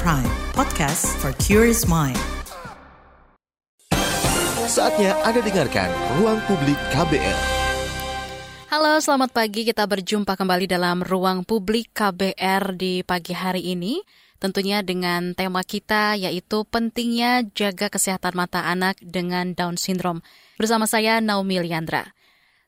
[0.00, 0.24] Prime,
[0.56, 2.16] podcast for curious mind.
[4.64, 7.38] Saatnya Anda dengarkan Ruang Publik KBR.
[8.72, 9.68] Halo, selamat pagi.
[9.68, 14.00] Kita berjumpa kembali dalam Ruang Publik KBR di pagi hari ini.
[14.40, 20.24] Tentunya dengan tema kita yaitu pentingnya jaga kesehatan mata anak dengan Down syndrome.
[20.56, 22.16] Bersama saya Naomi Liandra.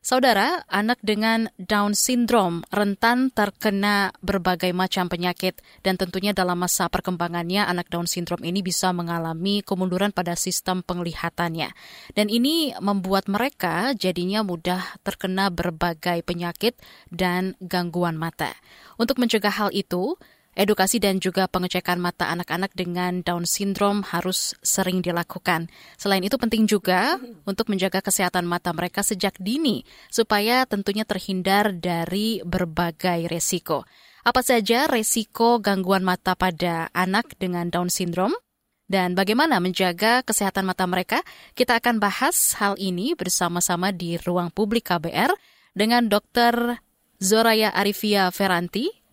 [0.05, 7.65] Saudara, anak dengan Down syndrome rentan terkena berbagai macam penyakit dan tentunya dalam masa perkembangannya
[7.65, 11.73] anak Down syndrome ini bisa mengalami kemunduran pada sistem penglihatannya.
[12.13, 16.77] Dan ini membuat mereka jadinya mudah terkena berbagai penyakit
[17.09, 18.53] dan gangguan mata.
[19.01, 20.21] Untuk mencegah hal itu,
[20.55, 25.67] Edukasi dan juga pengecekan mata anak-anak dengan Down syndrome harus sering dilakukan.
[25.99, 32.39] Selain itu penting juga untuk menjaga kesehatan mata mereka sejak dini supaya tentunya terhindar dari
[32.47, 33.83] berbagai resiko.
[34.23, 38.39] Apa saja resiko gangguan mata pada anak dengan Down syndrome?
[38.87, 41.19] Dan bagaimana menjaga kesehatan mata mereka?
[41.51, 45.35] Kita akan bahas hal ini bersama-sama di ruang publik KBR
[45.75, 46.79] dengan Dr.
[47.19, 49.04] Zoraya Arifia Feranti,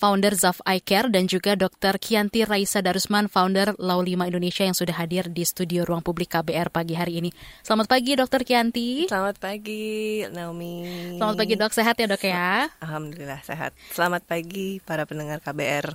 [0.00, 2.00] founder Zaf Eye Care, dan juga Dr.
[2.00, 6.72] Kianti Raisa Darusman, founder Lau 5 Indonesia yang sudah hadir di studio Ruang Publik KBR
[6.72, 7.30] pagi hari ini.
[7.60, 8.40] Selamat pagi, Dr.
[8.40, 9.12] Kianti.
[9.12, 10.88] Selamat pagi, Naomi.
[11.20, 11.72] Selamat pagi, dok.
[11.76, 12.72] Sehat ya, dok ya?
[12.80, 13.76] Alhamdulillah, sehat.
[13.92, 15.92] Selamat pagi para pendengar KBR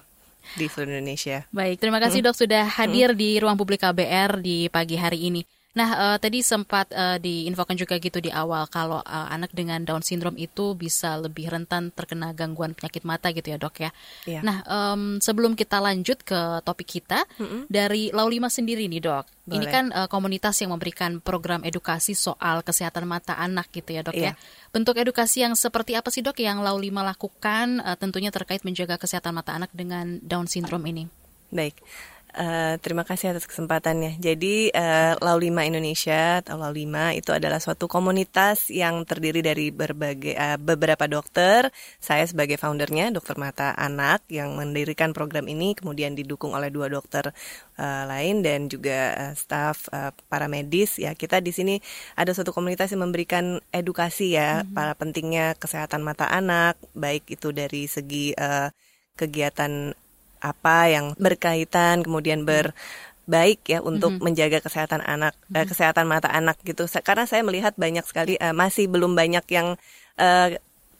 [0.53, 1.49] di seluruh Indonesia.
[1.49, 5.41] Baik, terima kasih dok sudah hadir di Ruang Publik KBR di pagi hari ini.
[5.75, 9.99] Nah, uh, tadi sempat uh, diinfokan juga gitu di awal kalau uh, anak dengan Down
[9.99, 13.91] syndrome itu bisa lebih rentan terkena gangguan penyakit mata gitu ya dok ya.
[14.23, 14.39] Yeah.
[14.39, 17.61] Nah, um, sebelum kita lanjut ke topik kita mm -hmm.
[17.67, 19.27] dari Laulima sendiri nih dok.
[19.45, 19.55] Boleh.
[19.61, 24.15] Ini kan uh, komunitas yang memberikan program edukasi soal kesehatan mata anak gitu ya dok
[24.15, 24.33] yeah.
[24.33, 24.71] ya.
[24.71, 29.35] Bentuk edukasi yang seperti apa sih dok yang Laulima lakukan uh, tentunya terkait menjaga kesehatan
[29.35, 31.03] mata anak dengan Down syndrome ini?
[31.51, 31.83] Baik.
[32.35, 34.19] Uh, terima kasih atas kesempatannya.
[34.19, 39.71] Jadi uh, Lau Lima Indonesia atau Lau Lima itu adalah suatu komunitas yang terdiri dari
[39.71, 41.71] berbagai uh, beberapa dokter.
[42.03, 47.31] Saya sebagai foundernya, dokter mata anak yang mendirikan program ini, kemudian didukung oleh dua dokter
[47.79, 50.99] uh, lain dan juga uh, staf uh, para medis.
[50.99, 51.79] Ya kita di sini
[52.19, 54.75] ada suatu komunitas yang memberikan edukasi ya mm -hmm.
[54.75, 58.67] para pentingnya kesehatan mata anak, baik itu dari segi uh,
[59.15, 59.95] kegiatan
[60.45, 62.77] apa yang berkaitan kemudian ber
[63.25, 64.25] baik ya untuk mm -hmm.
[64.29, 65.57] menjaga kesehatan anak mm -hmm.
[65.57, 69.73] uh, kesehatan mata anak gitu karena saya melihat banyak sekali uh, masih belum banyak yang
[70.21, 70.47] uh,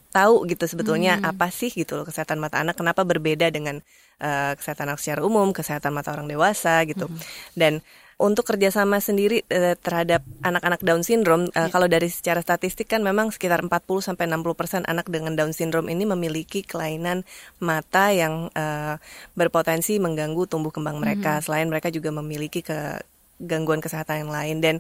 [0.09, 1.31] tahu gitu sebetulnya mm -hmm.
[1.38, 3.78] apa sih gitu loh kesehatan mata anak kenapa berbeda dengan
[4.17, 7.53] uh, kesehatan anak secara umum kesehatan mata orang dewasa gitu mm -hmm.
[7.53, 7.73] dan
[8.15, 11.71] untuk kerjasama sendiri uh, terhadap anak-anak Down syndrome, uh, ya.
[11.71, 15.91] kalau dari secara statistik kan memang sekitar 40 sampai 60 persen anak dengan Down syndrome
[15.91, 17.27] ini memiliki kelainan
[17.59, 18.95] mata yang uh,
[19.35, 21.39] berpotensi mengganggu tumbuh kembang mereka.
[21.39, 21.43] -hmm.
[21.43, 23.03] Selain mereka juga memiliki ke
[23.35, 24.75] gangguan kesehatan yang lain dan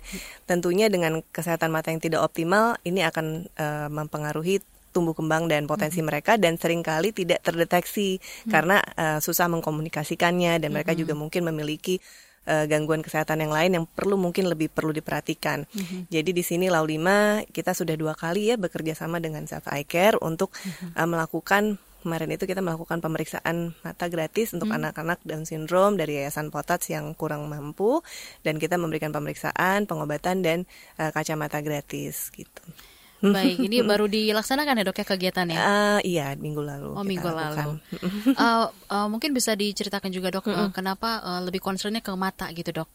[0.47, 4.63] tentunya dengan kesehatan mata yang tidak optimal ini akan uh, mempengaruhi
[4.95, 6.07] tumbuh kembang dan potensi -hmm.
[6.07, 8.47] mereka dan sering kali tidak terdeteksi -hmm.
[8.47, 11.03] karena uh, susah mengkomunikasikannya dan mereka -hmm.
[11.03, 11.99] juga mungkin memiliki
[12.47, 15.65] uh, gangguan kesehatan yang lain yang perlu mungkin lebih perlu diperhatikan.
[15.69, 15.99] Mm-hmm.
[16.09, 19.85] Jadi di sini Lau 5 kita sudah dua kali ya bekerja sama dengan Self Eye
[19.85, 20.97] Care untuk mm-hmm.
[20.97, 21.63] uh, melakukan
[22.05, 24.77] kemarin itu kita melakukan pemeriksaan mata gratis untuk hmm.
[24.77, 28.05] anak-anak Down syndrome dari Yayasan Potats yang kurang mampu
[28.45, 30.69] dan kita memberikan pemeriksaan, pengobatan dan
[31.01, 32.61] uh, kacamata gratis gitu.
[33.33, 35.57] Baik, ini baru dilaksanakan ya dok ya kegiatannya?
[35.57, 36.93] Uh, iya, minggu lalu.
[36.93, 37.79] Oh, minggu lalu.
[38.37, 42.83] uh, uh, mungkin bisa diceritakan juga dok, uh, kenapa uh, lebih concernnya ke mata gitu
[42.83, 42.89] dok?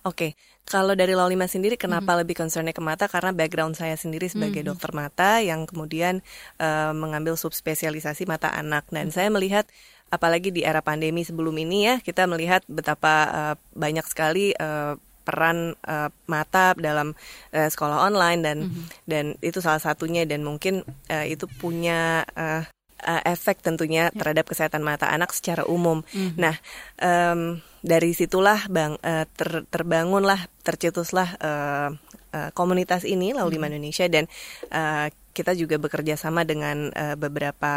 [0.00, 0.30] Oke, okay.
[0.64, 2.24] kalau dari Lolima sendiri kenapa hmm.
[2.24, 3.04] lebih concernnya ke mata?
[3.04, 4.72] Karena background saya sendiri sebagai hmm.
[4.72, 6.24] dokter mata yang kemudian
[6.56, 9.14] uh, mengambil subspesialisasi mata anak dan hmm.
[9.14, 9.68] saya melihat
[10.08, 15.76] apalagi di era pandemi sebelum ini ya kita melihat betapa uh, banyak sekali uh, peran
[15.86, 17.12] uh, mata dalam
[17.52, 18.84] uh, sekolah online dan mm -hmm.
[19.06, 20.82] dan itu salah satunya dan mungkin
[21.12, 22.64] uh, itu punya uh,
[23.04, 24.16] uh, efek tentunya ya.
[24.16, 26.04] terhadap kesehatan mata anak secara umum.
[26.12, 26.36] Mm -hmm.
[26.36, 26.56] Nah,
[27.00, 27.40] um,
[27.80, 31.88] dari situlah bang uh, ter, terbangunlah tercetuslah uh,
[32.36, 33.72] uh, komunitas ini Laulima mm -hmm.
[33.72, 34.24] Indonesia dan
[34.72, 37.72] uh, kita juga bekerja sama dengan uh, beberapa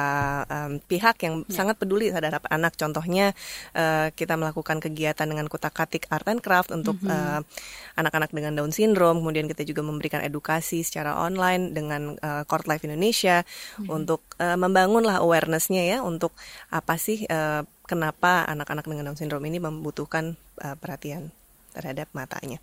[0.49, 1.53] um, pihak yang yeah.
[1.53, 2.73] sangat peduli terhadap anak.
[2.73, 3.37] Contohnya
[3.77, 7.39] uh, kita melakukan kegiatan dengan kutak-katik art and craft untuk mm -hmm.
[7.39, 9.21] uh, anak-anak dengan Down syndrome.
[9.21, 13.47] Kemudian kita juga memberikan edukasi secara online dengan uh, Court Life Indonesia mm
[13.85, 13.87] -hmm.
[13.93, 16.33] untuk uh, membangunlah awarenessnya ya untuk
[16.73, 20.33] apa sih uh, kenapa anak-anak dengan Down syndrome ini membutuhkan
[20.65, 21.29] uh, perhatian
[21.73, 22.57] terhadap matanya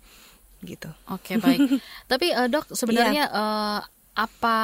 [0.61, 0.89] gitu.
[1.09, 1.59] Oke okay, baik.
[2.11, 3.33] Tapi uh, dok sebenarnya yeah.
[3.33, 3.81] Iya.
[3.81, 4.57] uh, apa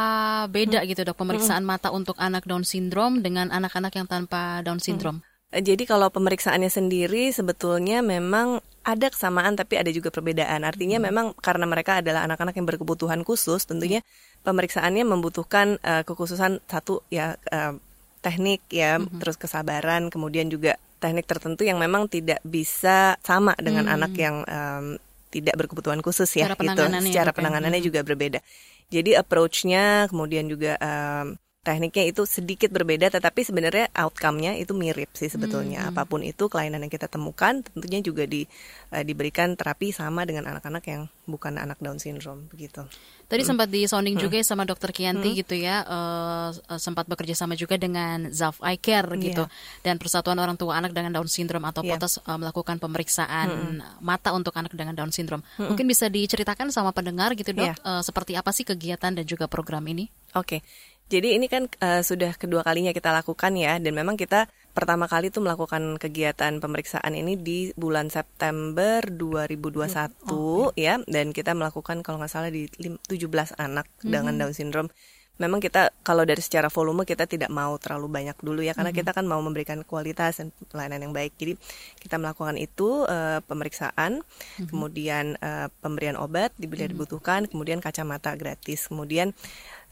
[0.51, 0.87] beda hmm.
[0.91, 1.71] gitu dok pemeriksaan hmm.
[1.71, 5.23] mata untuk anak Down syndrome dengan anak-anak yang tanpa Down syndrome?
[5.23, 5.63] Hmm.
[5.63, 10.67] Jadi kalau pemeriksaannya sendiri sebetulnya memang ada kesamaan tapi ada juga perbedaan.
[10.67, 14.03] Artinya memang karena mereka adalah anak-anak yang berkebutuhan khusus, tentunya
[14.43, 17.79] pemeriksaannya membutuhkan eh, kekhususan satu ya eh,
[18.19, 24.11] teknik ya, terus kesabaran, kemudian juga teknik tertentu yang memang tidak bisa sama dengan anak
[24.17, 24.97] yang em,
[25.39, 26.61] tidak berkebutuhan khusus ya Cara gitu.
[26.65, 28.39] penanganannya Secara penanganannya juga berbeda.
[28.87, 31.35] Jadi approach-nya kemudian juga em,
[31.67, 35.91] tekniknya itu sedikit berbeda tetapi sebenarnya outcome-nya itu mirip sih sebetulnya.
[35.91, 38.47] Apa pun itu kelainan yang kita temukan tentunya juga di
[38.95, 42.87] eh, diberikan terapi sama dengan anak-anak yang bukan anak Down syndrome begitu.
[43.27, 46.49] Tadi sempat di sounding juga ya sama Dokter Kianti gitu ya, eh,
[46.79, 49.43] sempat bekerja sama juga dengan Zaf Eye Care gitu
[49.83, 51.99] dan Persatuan Orang Tua Anak dengan Down Syndrome atau Iya.
[51.99, 55.43] POTAS eh, melakukan pemeriksaan mata untuk anak dengan Down Syndrome.
[55.59, 57.75] Mungkin bisa diceritakan sama pendengar gitu dok, Iya.
[57.75, 60.07] eh, seperti apa sih kegiatan dan juga program ini?
[60.31, 60.63] Oke.
[61.07, 65.31] Jadi ini kan eh, sudah kedua kalinya kita lakukan ya dan memang kita pertama kali
[65.31, 72.29] tuh melakukan kegiatan pemeriksaan ini di bulan September 2021 ya dan kita melakukan kalau nggak
[72.29, 74.91] salah di lim- 17 anak dengan Down syndrome.
[75.37, 79.13] Memang kita kalau dari secara volume kita tidak mau terlalu banyak dulu ya karena kita
[79.13, 81.37] kan mau memberikan kualitas dan pelayanan yang baik.
[81.37, 81.53] Jadi
[82.01, 84.25] kita melakukan itu eh, pemeriksaan,
[84.69, 88.89] kemudian eh, pemberian obat bila dibutuhkan, kemudian kacamata gratis.
[88.89, 89.37] Kemudian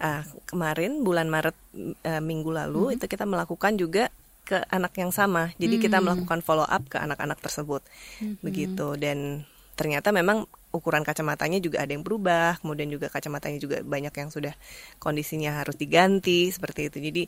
[0.01, 1.57] eh, kemarin bulan Maret
[2.01, 4.09] eh, minggu lalu itu kita melakukan juga
[4.45, 5.53] ke anak yang sama.
[5.57, 7.81] Jadi kita melakukan follow up ke anak-anak tersebut.
[8.45, 9.45] Begitu dan
[9.75, 14.53] ternyata memang ukuran kacamatanya juga ada yang berubah, kemudian juga kacamatanya juga banyak yang sudah
[14.99, 16.97] kondisinya harus diganti seperti itu.
[16.99, 17.23] Jadi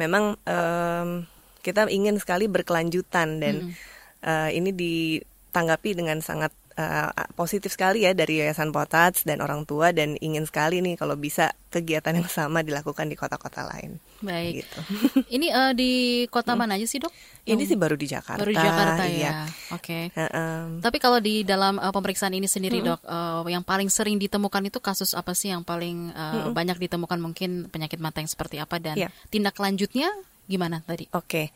[0.00, 1.28] memang em,
[1.60, 3.76] kita ingin sekali berkelanjutan dan
[4.24, 9.92] eh, ini ditanggapi dengan sangat eh, positif sekali ya dari Yayasan Potats dan orang tua
[9.96, 13.96] dan ingin sekali nih kalau bisa kegiatan yang sama dilakukan di kota-kota lain.
[14.20, 14.64] Baik.
[14.64, 14.78] Gitu.
[15.36, 15.92] Ini eh, di
[16.28, 17.12] kota mana aja sih dok?
[17.46, 18.42] Ini sih baru di Jakarta.
[18.42, 19.46] Baru di Jakarta iya.
[19.46, 19.74] ya.
[19.76, 20.10] Oke.
[20.10, 20.82] Heeh.
[20.82, 24.82] Tapi kalau di dalam uh, pemeriksaan ini sendiri dok, uh, yang paling sering ditemukan itu
[24.82, 28.96] kasus apa sih yang paling uh, banyak ditemukan mungkin penyakit mata yang seperti apa dan
[28.96, 29.08] Iya.
[29.30, 30.10] tindak lanjutnya
[30.46, 31.10] gimana tadi?
[31.12, 31.50] Oke,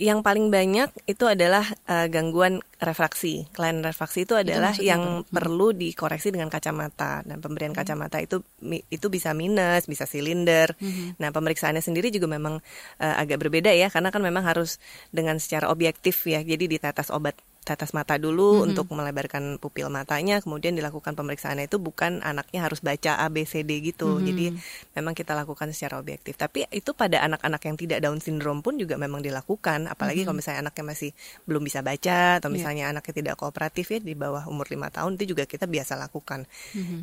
[0.00, 3.44] yang paling banyak itu adalah eh, gangguan refraksi.
[3.52, 7.20] Kelainan refraksi itu adalah maksudnya yang perlu dikoreksi dengan kacamata.
[7.24, 8.40] Dan pemberian kacamata itu
[8.88, 10.72] itu bisa minus, bisa silinder.
[11.20, 12.58] Nah, pemeriksaannya sendiri juga memang
[12.98, 14.80] eh, agak berbeda ya, karena kan memang harus
[15.12, 16.40] dengan secara objektif ya.
[16.40, 22.24] Jadi ditetes obat tetes mata dulu untuk melebarkan pupil matanya, kemudian dilakukan pemeriksaannya itu bukan
[22.24, 24.16] anaknya harus baca A B C D gitu.
[24.16, 24.56] Jadi
[24.96, 26.40] memang kita lakukan secara objektif.
[26.40, 30.66] Tapi itu pada anak-anak yang tidak Down syndrome pun juga memang dilakukan, apalagi kalau misalnya
[30.66, 31.10] anaknya masih
[31.44, 35.36] belum bisa baca atau misalnya anaknya tidak kooperatif ya di bawah umur lima tahun itu
[35.36, 36.48] juga kita biasa lakukan.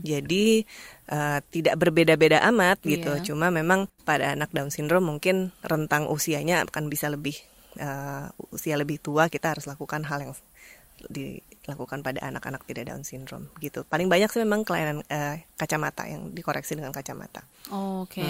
[0.02, 0.66] Jadi
[1.08, 3.14] eh, tidak berbeda-beda amat gitu.
[3.14, 3.24] Iya.
[3.24, 7.38] Cuma memang pada anak Down syndrome mungkin rentang usianya akan bisa lebih
[7.78, 10.34] eh, usia lebih tua kita harus lakukan hal yang
[10.98, 13.86] dilakukan pada anak-anak tidak Down syndrome gitu.
[13.86, 17.46] Paling banyak sih memang kelainan eh, kacamata yang dikoreksi dengan kacamata.
[17.70, 18.26] Oke,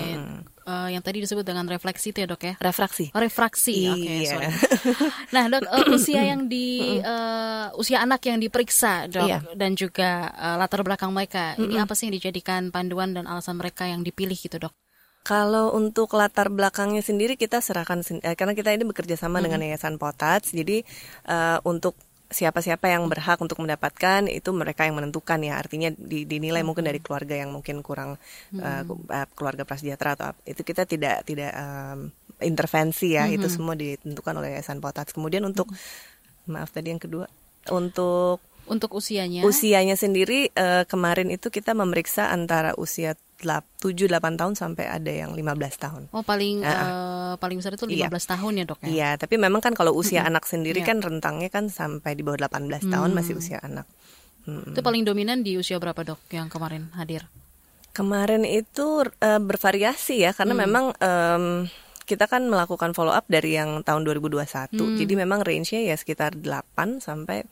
[0.68, 2.60] Eh, yang tadi disebut dengan refleksi itu ya dok ya?
[2.60, 3.08] Refraksi.
[3.16, 4.04] Oh, refraksi, oke.
[4.04, 4.28] Iya.
[4.36, 4.48] sorry.
[5.36, 9.40] Nah dok, eh, usia yang di eh, usia anak yang diperiksa dok Iya.
[9.56, 13.88] dan juga eh, latar belakang mereka, ini apa sih yang dijadikan panduan dan alasan mereka
[13.88, 14.76] yang dipilih gitu dok?
[15.28, 20.00] Kalau untuk latar belakangnya sendiri kita serahkan eh, karena kita ini bekerja sama dengan Yayasan
[20.00, 20.56] Potats.
[20.56, 20.88] Jadi
[21.28, 25.60] eh, untuk siapa-siapa yang berhak untuk mendapatkan itu mereka yang menentukan ya.
[25.60, 28.16] Artinya di- dinilai mungkin dari keluarga yang mungkin kurang
[28.88, 30.40] ku- eh, keluarga prasejahtera atau apa.
[30.48, 32.08] itu kita tidak tidak em,
[32.40, 33.28] intervensi ya.
[33.28, 35.12] Itu semua ditentukan oleh Yayasan Potats.
[35.12, 35.68] Kemudian untuk
[36.48, 37.28] maaf tadi yang kedua
[37.68, 39.48] untuk Untuk usianya?
[39.48, 45.78] Usianya sendiri eh, kemarin itu kita memeriksa antara usia 7-8 tahun sampai ada yang 15
[45.78, 46.04] tahun.
[46.10, 48.10] Oh paling eh, paling besar itu 15 Iya.
[48.10, 48.88] tahun ya dok ya?
[48.90, 52.90] Iya, tapi memang kan kalau usia anak sendiri kan rentangnya kan sampai di bawah 18
[52.90, 53.86] tahun masih usia anak.
[54.48, 54.74] Mm.
[54.74, 57.28] Itu paling dominan di usia berapa dok yang kemarin hadir?
[57.94, 61.68] Kemarin itu eh, bervariasi ya karena memang em,
[62.08, 64.72] kita kan melakukan follow up dari yang tahun 2021.
[64.98, 67.44] Jadi memang range-nya ya sekitar 8 sampai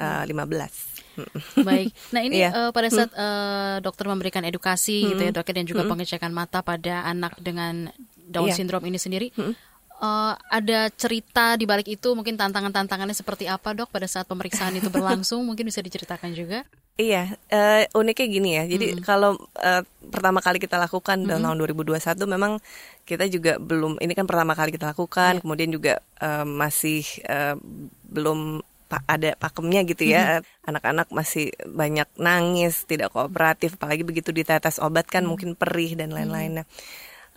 [0.00, 0.97] eh, 15.
[1.68, 1.90] Baik.
[2.10, 2.50] Nah ini Iya.
[2.50, 7.02] eh, pada saat eh, dokter memberikan edukasi gitu ya dok dan juga pengecekan mata pada
[7.04, 8.56] anak dengan Down Iya.
[8.56, 14.04] syndrome ini sendiri, eh, ada cerita di balik itu mungkin tantangan-tantangannya seperti apa dok pada
[14.04, 16.62] saat pemeriksaan itu berlangsung mungkin bisa diceritakan juga.
[16.98, 18.66] Iya, eh, uniknya gini ya.
[18.66, 21.94] Jadi kalau eh, pertama kali kita lakukan dalam tahun 2021
[22.26, 22.58] memang
[23.06, 27.54] kita juga belum ini kan pertama kali kita lakukan, kemudian juga eh, masih eh,
[28.02, 30.40] belum ada pakemnya gitu ya.
[30.64, 36.62] Anak-anak masih banyak nangis, tidak kooperatif, apalagi begitu ditetes obat kan mungkin perih dan lain-lain.
[36.62, 36.66] Nah,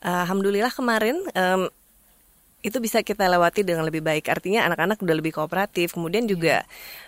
[0.01, 1.67] Alhamdulillah kemarin em,
[2.61, 4.29] itu bisa kita lewati dengan lebih baik.
[4.29, 5.97] Artinya anak-anak udah lebih kooperatif.
[5.97, 6.61] Kemudian juga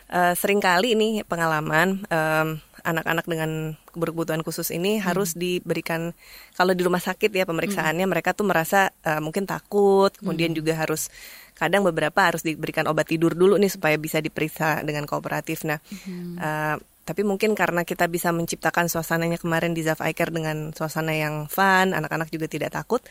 [0.10, 2.48] uh, sering kali ini pengalaman um,
[2.84, 5.04] anak-anak dengan berkebutuhan khusus ini hmm.
[5.08, 6.12] harus diberikan
[6.54, 8.12] kalau di rumah sakit ya pemeriksaannya hmm.
[8.12, 10.12] mereka tuh merasa uh, mungkin takut.
[10.14, 10.60] Kemudian hmm.
[10.60, 11.08] juga harus
[11.56, 15.64] kadang beberapa harus diberikan obat tidur dulu nih supaya bisa diperiksa dengan kooperatif.
[15.64, 16.36] Nah, hmm.
[16.38, 21.52] uh, tapi mungkin karena kita bisa menciptakan suasananya kemarin di Zaf Care dengan suasana yang
[21.52, 23.04] fun, anak-anak juga tidak takut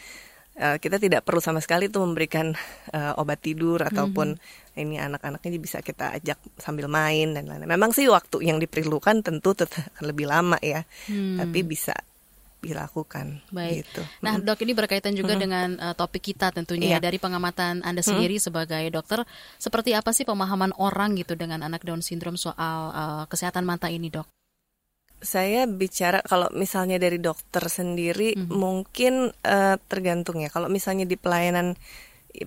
[0.59, 2.53] uh, kita tidak perlu sama sekali tuh memberikan
[2.93, 4.83] uh, obat tidur ataupun mm-hmm.
[4.83, 7.71] ini anak-anaknya bisa kita ajak sambil main dan lain-lain.
[7.71, 11.41] Memang sih waktu yang diperlukan tentu tetap lebih lama ya, hmm.
[11.41, 11.95] tapi bisa
[12.63, 13.43] dilakukan.
[13.51, 13.83] Baik.
[13.83, 14.03] Gitu.
[14.23, 15.43] Nah, dok ini berkaitan juga hmm.
[15.43, 17.03] dengan uh, topik kita tentunya yeah.
[17.03, 18.45] dari pengamatan Anda sendiri hmm.
[18.47, 19.27] sebagai dokter,
[19.59, 24.09] seperti apa sih pemahaman orang gitu dengan anak Down syndrome soal uh, kesehatan mata ini,
[24.09, 24.31] dok?
[25.23, 28.53] Saya bicara kalau misalnya dari dokter sendiri mm -hmm.
[28.53, 30.51] mungkin uh, tergantung ya.
[30.51, 31.79] Kalau misalnya di pelayanan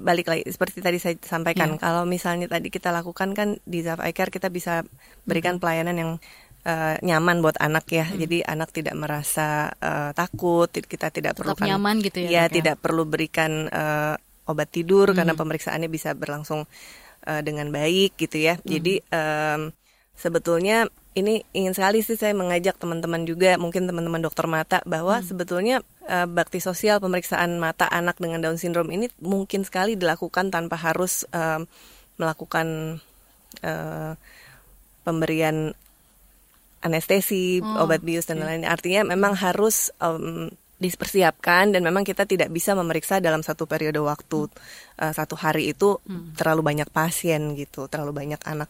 [0.02, 1.82] balik lagi seperti tadi saya sampaikan, yeah.
[1.82, 4.84] kalau misalnya tadi kita lakukan kan di Zaf Care kita bisa
[5.24, 5.64] berikan mm -hmm.
[5.64, 6.12] pelayanan yang
[6.66, 8.06] uh, nyaman buat anak ya.
[8.10, 8.18] Hmm.
[8.20, 12.30] Jadi anak tidak merasa uh, takut, kita tidak perlu nyaman gitu ya.
[12.30, 14.18] Ya, tidak perlu berikan uh,
[14.50, 15.18] obat tidur hmm.
[15.18, 16.66] karena pemeriksaannya bisa berlangsung
[17.26, 18.58] uh, dengan baik gitu ya.
[18.58, 18.66] Hmm.
[18.66, 19.62] Jadi um,
[20.18, 25.26] sebetulnya ini ingin sekali sih saya mengajak teman-teman juga mungkin teman-teman dokter mata bahwa hmm.
[25.26, 25.80] sebetulnya
[26.12, 31.24] uh, bakti sosial pemeriksaan mata anak dengan Down syndrome ini mungkin sekali dilakukan tanpa harus
[31.32, 31.64] uh,
[32.20, 33.00] melakukan
[33.64, 34.14] uh,
[35.08, 35.72] pemberian
[36.84, 38.68] anestesi, oh, obat bius dan lain-lain.
[38.70, 44.52] Artinya memang harus um, dipersiapkan dan memang kita tidak bisa memeriksa dalam satu periode waktu
[44.52, 45.00] hmm.
[45.00, 46.36] uh, satu hari itu hmm.
[46.36, 48.70] terlalu banyak pasien gitu, terlalu banyak anak.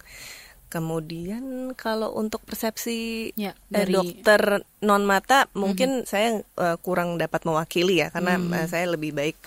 [0.66, 3.94] Kemudian kalau untuk persepsi ya, eh, dari...
[3.94, 4.42] eh, dokter
[4.82, 6.10] non mata mungkin -hmm.
[6.10, 8.52] saya uh, kurang dapat mewakili ya karena -hmm.
[8.52, 9.38] uh, saya lebih baik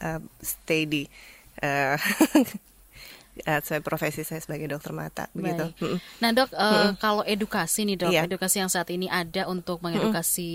[0.00, 1.02] uh, stay di
[1.62, 1.96] uh,
[3.44, 5.36] uh, saya profesi saya sebagai dokter mata Baik.
[5.36, 5.64] begitu.
[6.22, 8.22] Nah dok, uh, kalau edukasi nih dok, iya.
[8.24, 10.50] edukasi yang saat ini ada untuk mengedukasi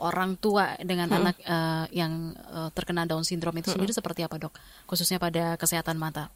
[0.00, 4.52] orang tua dengan anak uh, yang uh, terkena Down syndrome itu sendiri seperti apa dok?
[4.88, 6.28] Khususnya pada kesehatan mata.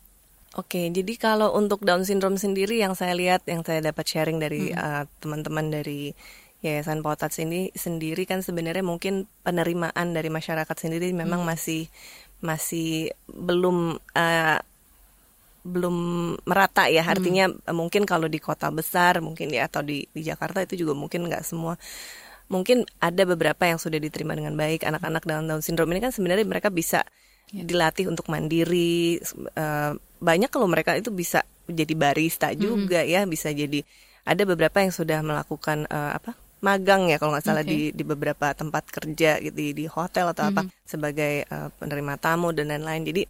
[0.55, 4.71] Oke, jadi kalau untuk Down syndrome sendiri yang saya lihat, yang saya dapat sharing dari
[4.71, 4.79] hmm.
[4.79, 6.15] uh, teman-teman dari
[6.65, 11.49] Yayasan Potats ini sendiri kan sebenarnya mungkin penerimaan dari masyarakat sendiri memang hmm.
[11.50, 11.83] masih
[12.41, 14.59] masih belum uh,
[15.67, 15.97] belum
[16.47, 17.05] merata ya.
[17.05, 17.75] Artinya hmm.
[17.76, 21.45] mungkin kalau di kota besar mungkin ya atau di di Jakarta itu juga mungkin nggak
[21.45, 21.76] semua
[22.47, 26.47] mungkin ada beberapa yang sudah diterima dengan baik anak-anak dengan Down syndrome ini kan sebenarnya
[26.47, 27.03] mereka bisa
[27.50, 27.62] ya.
[27.67, 29.19] dilatih untuk mandiri
[29.59, 33.14] uh, banyak kalau mereka itu bisa jadi barista juga mm -hmm.
[33.14, 33.80] ya bisa jadi
[34.26, 37.92] ada beberapa yang sudah melakukan uh, apa magang ya kalau nggak salah okay.
[37.92, 40.66] di di beberapa tempat kerja gitu di, hotel atau mm -hmm.
[40.66, 43.23] apa sebagai uh, penerima tamu dan lain-lain jadi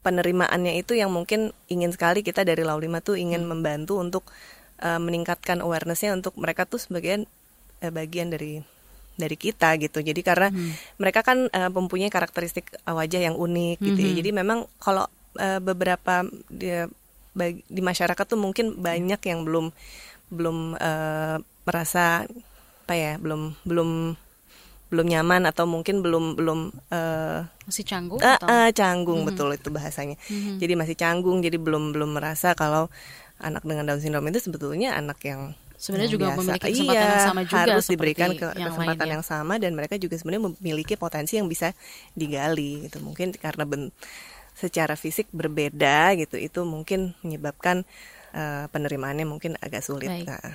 [0.00, 3.52] penerimaannya itu yang mungkin ingin sekali kita dari Laulima tuh ingin mm -hmm.
[3.56, 4.24] membantu untuk
[4.84, 7.24] uh, meningkatkan awarenessnya untuk mereka tuh sebagian
[7.80, 8.60] uh, bagian dari
[9.20, 10.00] dari kita gitu.
[10.00, 10.96] Jadi karena hmm.
[10.96, 14.00] mereka kan uh, mempunyai karakteristik wajah yang unik gitu.
[14.00, 14.10] Ya.
[14.10, 14.18] Hmm.
[14.24, 15.04] Jadi memang kalau
[15.38, 16.72] uh, beberapa di,
[17.36, 19.70] bagi, di masyarakat tuh mungkin banyak yang belum
[20.30, 22.26] belum uh, merasa
[22.86, 24.18] apa ya belum belum
[24.90, 29.38] belum nyaman atau mungkin belum belum uh, masih canggung uh, uh, canggung mm -hmm.
[29.38, 30.56] betul itu bahasanya mm -hmm.
[30.58, 32.90] jadi masih canggung jadi belum belum merasa kalau
[33.38, 36.38] anak dengan Down syndrome itu sebetulnya anak yang sebenarnya juga biasa.
[36.42, 39.14] memiliki kesempatan iya, yang sama juga harus diberikan ke, yang kesempatan lainnya.
[39.16, 41.72] yang sama dan mereka juga sebenarnya memiliki potensi yang bisa
[42.12, 43.88] digali gitu mungkin karena ben,
[44.54, 47.84] secara fisik berbeda gitu itu mungkin menyebabkan
[48.34, 50.10] uh, penerimaannya mungkin agak sulit.
[50.10, 50.26] Baik.
[50.26, 50.54] Nah.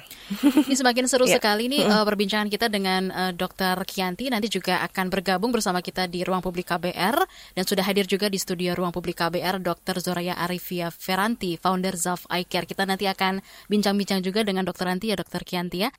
[0.68, 1.38] Ini semakin seru yeah.
[1.40, 3.84] sekali nih uh, perbincangan kita dengan uh, Dr.
[3.88, 7.18] Kianti nanti juga akan bergabung bersama kita di Ruang Publik KBR
[7.56, 10.00] dan sudah hadir juga di studio Ruang Publik KBR Dr.
[10.02, 12.68] Zoraya Arifia Feranti, founder Zaf Eye Care.
[12.68, 14.88] Kita nanti akan bincang-bincang juga dengan Dr.
[14.88, 15.44] Ranti ya Dr.
[15.44, 15.90] Kianti ya.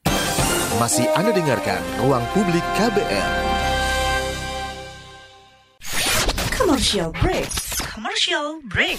[0.76, 3.31] Masih Anda dengarkan Ruang Publik KBR.
[6.53, 7.65] Commercial break.
[7.97, 8.99] Commercial break.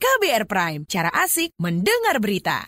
[0.00, 2.64] KBR Prime, cara asik mendengar berita.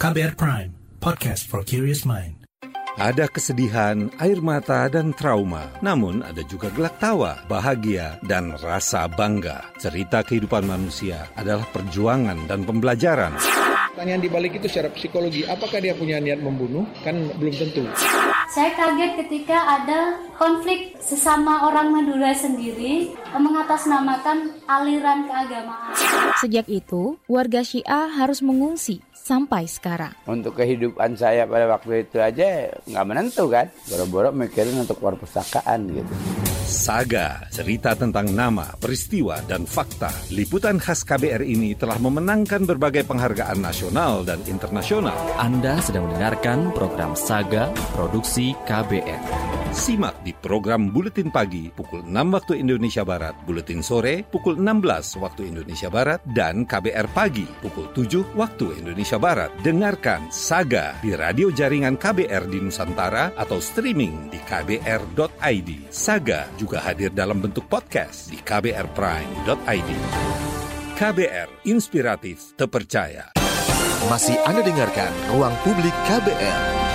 [0.00, 2.48] KBR Prime, podcast for curious mind.
[2.96, 5.68] Ada kesedihan, air mata, dan trauma.
[5.84, 9.68] Namun ada juga gelak tawa, bahagia, dan rasa bangga.
[9.76, 13.36] Cerita kehidupan manusia adalah perjuangan dan pembelajaran.
[13.96, 16.84] Pertanyaan di balik itu secara psikologi, apakah dia punya niat membunuh?
[17.00, 17.80] Kan belum tentu.
[18.52, 25.96] Saya kaget ketika ada konflik sesama orang Madura sendiri mengatasnamakan aliran keagamaan.
[26.44, 30.14] Sejak itu, warga Syiah harus mengungsi sampai sekarang.
[30.30, 33.66] Untuk kehidupan saya pada waktu itu aja nggak menentu kan.
[33.90, 36.12] Boro-boro mikirin untuk perpustakaan gitu.
[36.66, 40.10] Saga, cerita tentang nama, peristiwa, dan fakta.
[40.34, 45.14] Liputan khas KBR ini telah memenangkan berbagai penghargaan nasional dan internasional.
[45.38, 49.22] Anda sedang mendengarkan program Saga Produksi KBR.
[49.76, 55.52] Simak di program Buletin Pagi pukul 6 waktu Indonesia Barat, Buletin Sore pukul 16 waktu
[55.52, 59.52] Indonesia Barat, dan KBR Pagi pukul 7 waktu Indonesia Barat.
[59.60, 65.70] Dengarkan Saga di radio jaringan KBR di Nusantara atau streaming di kbr.id.
[65.92, 69.90] Saga juga hadir dalam bentuk podcast di kbrprime.id.
[70.96, 73.36] KBR Inspiratif Terpercaya.
[74.08, 76.86] Masih Anda dengarkan Ruang Publik KBR.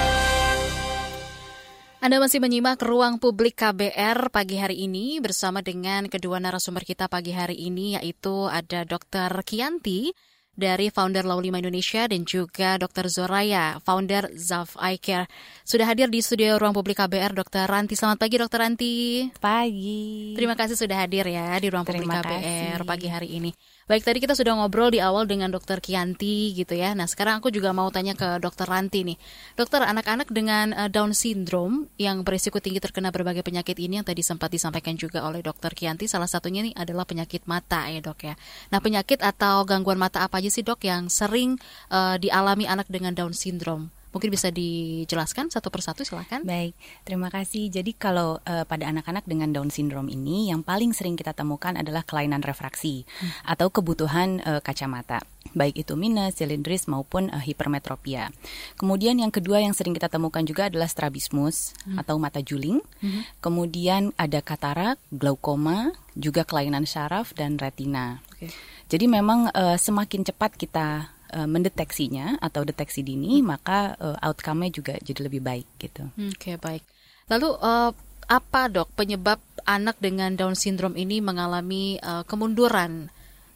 [2.01, 7.29] Anda masih menyimak ruang publik KBR pagi hari ini bersama dengan kedua narasumber kita pagi
[7.29, 9.29] hari ini yaitu ada Dr.
[9.45, 10.09] Kianti
[10.51, 13.07] dari founder Law 5 Indonesia dan juga Dr.
[13.07, 15.27] Zoraya, founder Zaf Eye Care.
[15.63, 17.65] Sudah hadir di studio Ruang Publik KBR Dr.
[17.65, 17.95] Ranti.
[17.95, 18.59] Selamat pagi Dr.
[18.59, 18.93] Ranti.
[19.39, 20.35] Pagi.
[20.35, 22.87] Terima kasih sudah hadir ya di Ruang Terima Publik KBR kasih.
[22.87, 23.51] pagi hari ini.
[23.89, 26.93] Baik, tadi kita sudah ngobrol di awal dengan Dokter Kianti gitu ya.
[26.93, 29.17] Nah, sekarang aku juga mau tanya ke Dokter Ranti nih.
[29.57, 34.21] Dokter, anak-anak dengan uh, Down syndrome yang berisiko tinggi terkena berbagai penyakit ini yang tadi
[34.21, 38.37] sempat disampaikan juga oleh Dokter Kianti, salah satunya nih adalah penyakit mata ya dok ya.
[38.69, 41.57] Nah, penyakit atau gangguan mata apa aja sih dok yang sering
[41.89, 44.00] uh, dialami anak dengan Down syndrome?
[44.11, 46.43] Mungkin bisa dijelaskan satu persatu silakan.
[46.43, 46.75] Baik,
[47.07, 47.71] terima kasih.
[47.71, 52.03] Jadi kalau uh, pada anak-anak dengan Down syndrome ini yang paling sering kita temukan adalah
[52.03, 53.47] kelainan refraksi hmm.
[53.47, 55.23] atau kebutuhan uh, kacamata,
[55.55, 58.35] baik itu minus, silindris maupun uh, hipermetropia.
[58.75, 61.99] Kemudian yang kedua yang sering kita temukan juga adalah strabismus hmm.
[62.03, 62.83] atau mata juling.
[62.99, 63.23] Hmm.
[63.39, 68.19] Kemudian ada katarak, glaukoma, juga kelainan syaraf dan retina.
[68.35, 68.51] Okay.
[68.91, 73.45] Jadi memang uh, semakin cepat kita uh, mendeteksinya atau deteksi dini, hmm.
[73.47, 76.03] maka uh, outcome-nya juga jadi lebih baik gitu.
[76.15, 76.83] Oke, okay, baik.
[77.31, 77.91] Lalu uh,
[78.31, 83.11] apa dok penyebab anak dengan Down syndrome ini mengalami uh, kemunduran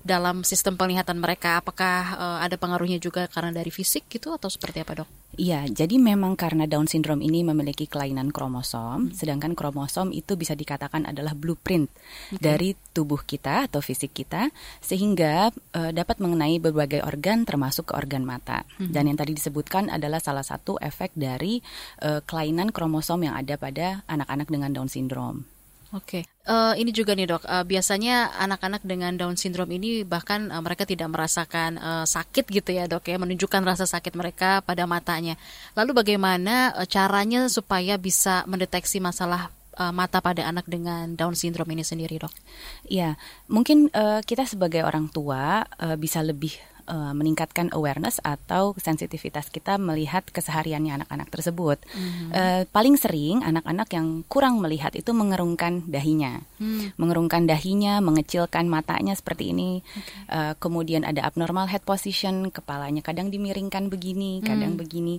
[0.06, 1.58] dalam sistem penglihatan mereka?
[1.58, 5.10] Apakah uh, ada pengaruhnya juga karena dari fisik gitu atau seperti apa dok?
[5.36, 9.18] Iya, jadi memang karena Down syndrome ini memiliki kelainan kromosom, hmm.
[9.18, 11.92] sedangkan kromosom itu bisa dikatakan adalah blueprint
[12.32, 12.40] okay.
[12.40, 14.48] dari tubuh kita atau fisik kita,
[14.80, 18.64] sehingga uh, dapat mengenai berbagai organ termasuk ke organ mata.
[18.80, 18.96] Hmm.
[18.96, 21.60] Dan yang tadi disebutkan adalah salah satu efek dari
[22.06, 25.55] uh, kelainan kromosom yang ada pada anak-anak dengan Down syndrome.
[25.94, 26.50] Oke, okay.
[26.50, 27.46] uh, ini juga nih dok.
[27.46, 32.74] Uh, biasanya anak-anak dengan Down syndrome ini bahkan uh, mereka tidak merasakan uh, sakit gitu
[32.74, 35.38] ya dok ya, menunjukkan rasa sakit mereka pada matanya.
[35.78, 41.78] Lalu bagaimana uh, caranya supaya bisa mendeteksi masalah uh, mata pada anak dengan Down syndrome
[41.78, 42.34] ini sendiri dok?
[42.90, 46.56] Iya, mungkin uh, kita sebagai orang tua uh, bisa lebih
[46.90, 51.78] uh, meningkatkan awareness atau sensitivitas kita melihat kesehariannya anak-anak tersebut.
[51.86, 52.30] Mm-hmm.
[52.34, 56.98] Uh, paling sering anak-anak yang kurang melihat itu mengerungkan dahinya, mm.
[57.00, 59.80] mengerungkan dahinya, mengecilkan matanya seperti ini.
[59.86, 60.34] Okay.
[60.34, 64.82] Uh, kemudian ada abnormal head position, kepalanya kadang dimiringkan begini, kadang mm.
[64.82, 65.16] begini.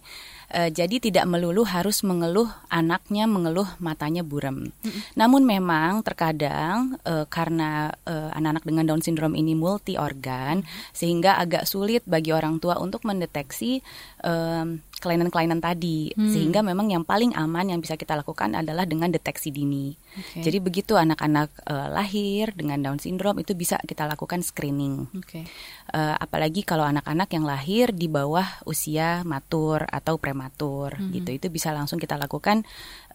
[0.53, 4.69] Uh, jadi tidak melulu harus mengeluh anaknya mengeluh matanya buram.
[4.69, 5.03] Mm-hmm.
[5.17, 10.93] Namun memang terkadang uh, karena uh, anak-anak dengan Down syndrome ini multi organ mm-hmm.
[10.93, 13.81] sehingga agak sulit bagi orang tua untuk mendeteksi
[14.27, 16.33] um, kelainan-kelainan tadi Hmm.
[16.33, 19.93] sehingga memang yang paling aman yang bisa kita lakukan adalah dengan deteksi dini.
[20.17, 20.41] Oke.
[20.41, 25.09] Jadi begitu anak-anak eh, lahir dengan Down syndrome itu bisa kita lakukan screening.
[25.13, 25.45] Oke.
[25.93, 31.13] Eh, apalagi kalau anak-anak yang lahir di bawah usia matur atau prematur Mhm.
[31.13, 32.65] gitu itu bisa langsung kita lakukan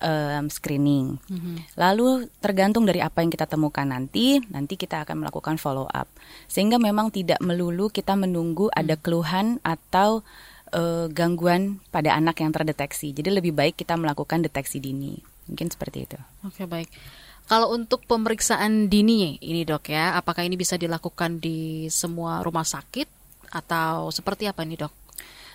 [0.02, 1.22] em, screening.
[1.30, 1.78] Mhm.
[1.78, 6.10] Lalu tergantung dari apa yang kita temukan nanti, nanti kita akan melakukan follow up.
[6.50, 10.26] Sehingga memang tidak melulu kita menunggu ada keluhan atau
[10.72, 13.12] eh, gangguan pada anak yang terdeteksi.
[13.12, 15.20] Jadi lebih baik kita melakukan deteksi dini.
[15.48, 16.18] Mungkin seperti itu.
[16.48, 16.90] Oke baik.
[17.50, 23.10] Kalau untuk pemeriksaan dini ini dok ya, apakah ini bisa dilakukan di semua rumah sakit
[23.52, 24.94] atau seperti apa nih dok?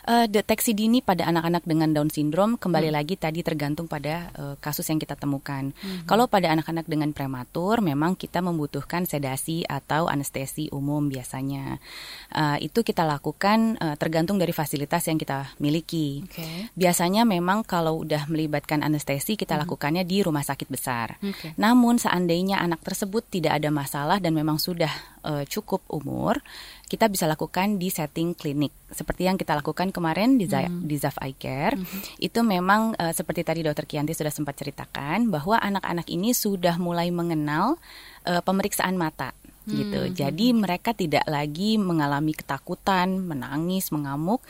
[0.06, 2.98] Eh, deteksi dini pada anak-anak dengan Down syndrome kembali Hmm.
[3.02, 5.74] lagi tadi tergantung pada eh, kasus yang kita temukan.
[5.74, 6.06] Mhm.
[6.06, 11.82] Kalau pada anak-anak dengan prematur memang kita membutuhkan sedasi atau anestesi umum biasanya.
[12.30, 16.22] Eh, itu kita lakukan eh, tergantung dari fasilitas yang kita miliki.
[16.22, 16.70] Oke.
[16.78, 19.66] Biasanya memang kalau udah melibatkan anestesi kita Mhm.
[19.66, 21.18] lakukannya di rumah sakit besar.
[21.18, 21.58] Oke.
[21.58, 26.38] Namun seandainya anak tersebut tidak ada masalah dan memang sudah eh, cukup umur,
[26.86, 30.86] kita bisa lakukan di setting klinik seperti yang kita lakukan kemarin di Hmm.
[30.86, 31.74] di Zaf Eye Care.
[32.22, 37.10] Itu memang eh, seperti tadi Dokter Kianti sudah sempat ceritakan bahwa anak-anak ini sudah mulai
[37.10, 37.76] mengenal
[38.22, 39.34] eh, pemeriksaan mata
[39.66, 40.00] gitu.
[40.06, 40.14] Hmm.
[40.14, 44.40] Jadi mereka tidak lagi mengalami ketakutan, menangis, mengamuk.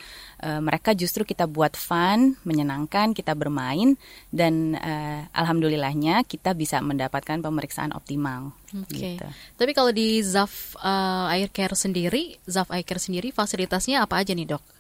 [0.45, 3.97] Eh, mereka justru kita buat fun, menyenangkan, kita bermain
[4.29, 8.53] dan eh, alhamdulillahnya kita bisa mendapatkan pemeriksaan optimal.
[8.77, 9.17] Oke.
[9.17, 9.27] Gitu.
[9.57, 14.37] Tapi kalau di Zaf uh, Air Care sendiri, Zaf Air Care sendiri fasilitasnya apa aja
[14.37, 14.76] nih dok?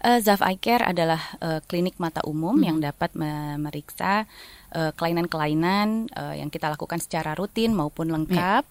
[0.00, 2.64] Eh, Zaf Eye Care adalah eh, klinik mata umum Hmm.
[2.64, 4.24] yang dapat memeriksa
[4.72, 8.64] eh, kelainan-kelainan eh, yang kita lakukan secara rutin maupun lengkap.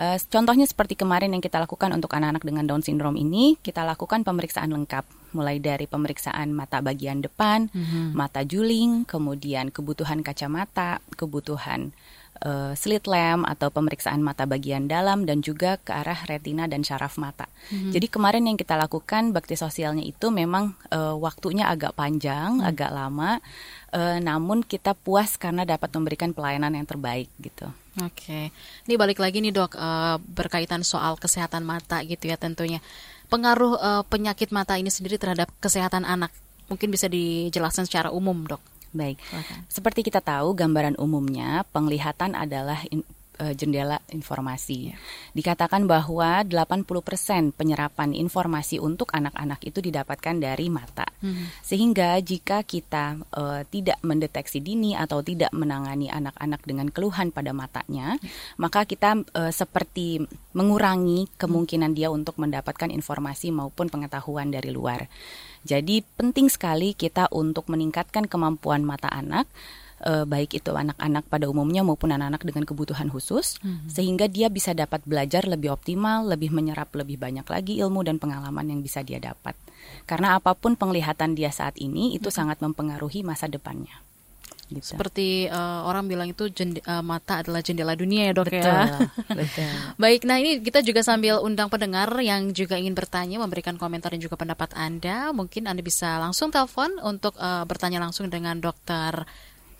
[0.00, 4.24] Eh, contohnya seperti kemarin yang kita lakukan untuk anak-anak dengan Down syndrome ini, kita lakukan
[4.24, 5.04] pemeriksaan lengkap
[5.36, 8.16] mulai dari pemeriksaan mata bagian depan, Mhm.
[8.16, 11.92] mata juling, kemudian kebutuhan kacamata, kebutuhan
[12.40, 17.20] eh, slit lamp atau pemeriksaan mata bagian dalam dan juga ke arah retina dan syaraf
[17.20, 17.46] mata.
[17.72, 17.92] Mhm.
[17.92, 23.38] Jadi kemarin yang kita lakukan bakti sosialnya itu memang eh, waktunya agak panjang, agak lama,
[23.92, 27.68] eh, namun kita puas karena dapat memberikan pelayanan yang terbaik gitu.
[27.98, 28.54] Oke,
[28.86, 32.78] ini balik lagi nih dok eh, berkaitan soal kesehatan mata gitu ya tentunya.
[33.28, 36.30] Pengaruh eh, penyakit mata ini sendiri terhadap kesehatan anak
[36.70, 38.62] mungkin bisa dijelaskan secara umum dok.
[38.90, 39.22] Baik.
[39.70, 43.06] Seperti kita tahu, gambaran umumnya penglihatan adalah in-
[43.40, 44.92] eh, jendela informasi.
[45.32, 51.08] Dikatakan bahwa 80% penyerapan informasi untuk anak-anak itu didapatkan dari mata.
[51.64, 58.20] Sehingga jika kita eh, tidak mendeteksi dini atau tidak menangani anak-anak dengan keluhan pada matanya,
[58.60, 60.20] maka kita eh, seperti
[60.52, 65.08] mengurangi kemungkinan dia untuk mendapatkan informasi maupun pengetahuan dari luar.
[65.60, 69.44] Jadi penting sekali kita untuk meningkatkan kemampuan mata anak
[70.00, 73.88] eh, baik itu anak-anak pada umumnya maupun anak-anak dengan kebutuhan khusus Mhm.
[73.88, 78.66] sehingga dia bisa dapat belajar lebih optimal, lebih menyerap lebih banyak lagi ilmu dan pengalaman
[78.66, 79.52] yang bisa dia dapat.
[80.04, 83.92] Karena apa pun penglihatan dia saat ini itu sangat mempengaruhi masa depannya.
[84.70, 84.94] Gitu.
[84.94, 88.86] Seperti eh, orang bilang itu jende- eh, mata adalah jendela dunia ya dok Betul, ya.
[89.42, 89.70] betul.
[89.98, 94.22] Baik, nah ini kita juga sambil undang pendengar yang juga ingin bertanya, memberikan komentar dan
[94.22, 95.34] juga pendapat Anda.
[95.34, 99.26] Mungkin Anda bisa langsung telepon untuk eh, bertanya langsung dengan dokter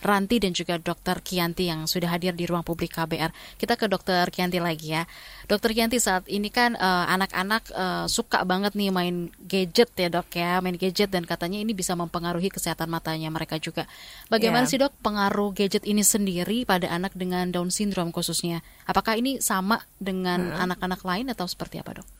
[0.00, 3.32] Ranti dan juga dokter Kianti yang sudah hadir di ruang publik KBR.
[3.56, 5.04] Kita ke dokter Kianti lagi ya.
[5.44, 10.28] Dokter Kianti saat ini kan eh, anak-anak eh, suka banget nih main gadget ya dok
[10.32, 13.84] ya, main gadget dan katanya ini bisa mempengaruhi kesehatan matanya mereka juga.
[14.28, 14.70] Bagaimana Ya.
[14.72, 18.60] sih dok pengaruh gadget ini sendiri pada anak dengan Down syndrome khususnya?
[18.84, 20.70] Apakah ini sama dengan Hmm.
[20.70, 22.19] anak-anak lain atau seperti apa dok?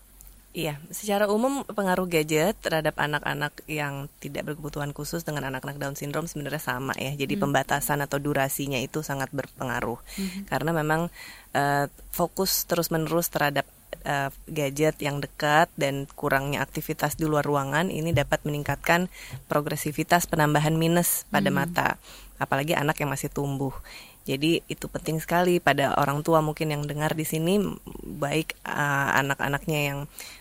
[0.51, 6.27] Iya, secara umum pengaruh gadget terhadap anak-anak yang tidak berkebutuhan khusus dengan anak-anak Down syndrome
[6.27, 7.15] sebenarnya sama ya.
[7.15, 7.47] Jadi Hmm.
[7.47, 10.03] pembatasan atau durasinya itu sangat berpengaruh.
[10.19, 10.51] Mhm.
[10.51, 11.07] Karena memang
[11.55, 13.67] eh, fokus terus-menerus terhadap
[14.07, 19.11] eh, gadget yang dekat dan kurangnya aktivitas di luar ruangan ini dapat meningkatkan
[19.51, 21.59] progresivitas penambahan minus pada Hmm.
[21.63, 21.89] mata.
[22.39, 23.75] Apalagi anak yang masih tumbuh.
[24.21, 27.57] Jadi itu penting sekali pada orang tua mungkin yang dengar di sini
[28.05, 29.99] baik uh, anak-anaknya yang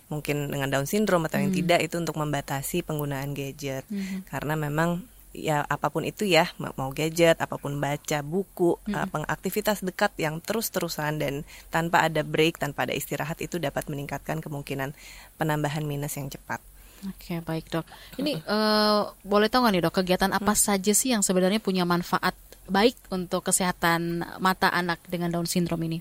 [0.07, 1.59] mungkin dengan Down syndrome atau yang Hmm.
[1.63, 4.27] tidak itu untuk membatasi penggunaan gadget Mhm.
[4.27, 9.05] karena memang ya apa pun itu ya ma- mau gadget apa pun baca buku uh,
[9.05, 9.13] Mhm.
[9.13, 11.33] pengaktivitas dekat yang terus-terusan dan
[11.69, 14.91] tanpa ada break tanpa ada istirahat itu dapat meningkatkan kemungkinan
[15.37, 16.59] penambahan minus yang cepat.
[17.07, 17.87] Oke baik dok.
[18.19, 22.35] Ini eh, boleh tahu nggak nih dok kegiatan apa saja sih yang sebenarnya punya manfaat
[22.69, 25.99] baik untuk kesehatan mata anak dengan Down syndrome ini?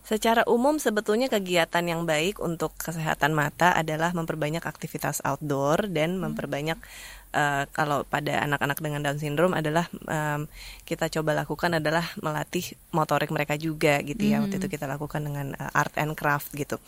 [0.00, 6.32] Secara umum sebetulnya kegiatan yang baik untuk kesehatan mata adalah memperbanyak aktivitas outdoor dan Hmm.
[6.32, 6.80] memperbanyak
[7.36, 10.48] uh, kalau pada anak-anak dengan Down syndrome adalah um,
[10.88, 14.40] kita coba lakukan adalah melatih motorik mereka juga gitu ya.
[14.40, 14.62] Waktu Hmm.
[14.64, 16.80] itu kita lakukan dengan uh, art and craft gitu.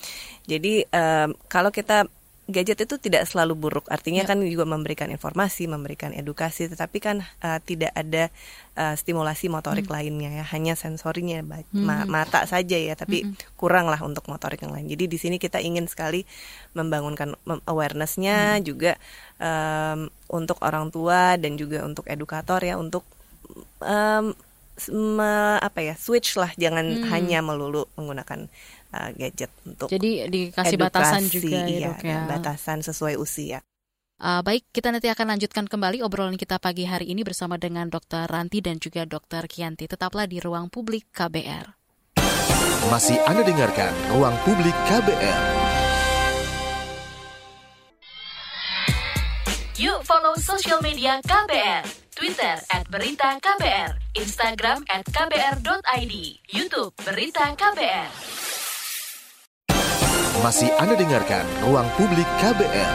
[0.49, 2.09] Jadi um, kalau kita
[2.51, 3.87] gadget itu tidak selalu buruk.
[3.87, 8.35] Artinya kan juga memberikan informasi, memberikan edukasi, tetapi kan uh, tidak ada
[8.75, 12.11] uh, stimulasi motorik lainnya ya, hanya sensorinya ba- ma- Hmm.
[12.11, 13.55] mata saja ya, tapi Mm-mm.
[13.55, 14.91] kurang lah untuk motorik yang lain.
[14.91, 16.27] Jadi di sini kita ingin sekali
[16.75, 18.99] membangunkan mem- awarenessnya juga
[19.39, 23.07] um, untuk orang tua dan juga untuk edukator ya untuk
[23.79, 24.35] um,
[24.91, 27.07] me- apa ya switch lah, jangan Hmm.
[27.07, 28.51] hanya melulu menggunakan
[28.93, 32.21] uh, gadget untuk Jadi dikasih batasan edukasi, juga ya, iya, Dok, ya.
[32.29, 33.65] batasan sesuai usia.
[34.23, 38.31] Uh, baik, kita nanti akan lanjutkan kembali obrolan kita pagi hari ini bersama dengan Dr.
[38.31, 39.51] Ranti dan juga Dr.
[39.51, 39.91] Kianti.
[39.91, 41.83] Tetaplah di ruang publik KBR.
[42.91, 45.43] Masih Anda dengarkan Ruang Publik KBR.
[49.79, 51.83] Yuk follow social media KBR.
[52.15, 53.99] Twitter at Berita KBR.
[54.19, 56.15] Instagram at KBR.id.
[56.51, 58.62] Youtube Berita KBR.
[60.41, 62.95] Masih Anda dengarkan Ruang Publik KBR.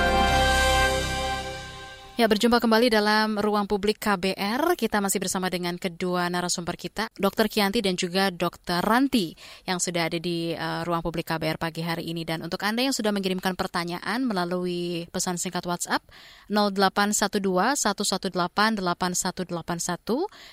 [2.18, 4.74] Ya, berjumpa kembali dalam ruang publik KBR.
[4.74, 7.46] Kita masih bersama dengan kedua narasumber kita, Dr.
[7.46, 8.82] Kianti dan juga Dr.
[8.82, 9.38] Ranti
[9.70, 12.26] yang sudah ada di uh, ruang publik KBR pagi hari ini.
[12.26, 16.02] Dan untuk Anda yang sudah mengirimkan pertanyaan melalui pesan singkat WhatsApp
[16.50, 19.46] 0812 118 8181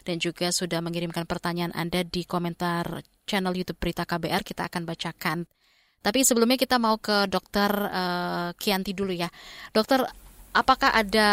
[0.05, 5.49] dan juga sudah mengirimkan pertanyaan Anda di komentar channel YouTube Berita KBR, kita akan bacakan.
[6.05, 7.73] Tapi sebelumnya kita mau ke Dr.
[7.88, 9.33] uh, Kianti dulu ya.
[9.73, 10.05] Dokter,
[10.55, 11.29] Apakah ada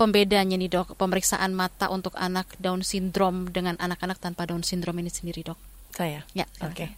[0.00, 5.12] pembedanya nih dok pemeriksaan mata untuk anak Down syndrome dengan anak-anak tanpa Down syndrome ini
[5.12, 5.60] sendiri dok?
[5.92, 6.24] Saya.
[6.32, 6.48] Ya.
[6.64, 6.96] Oke.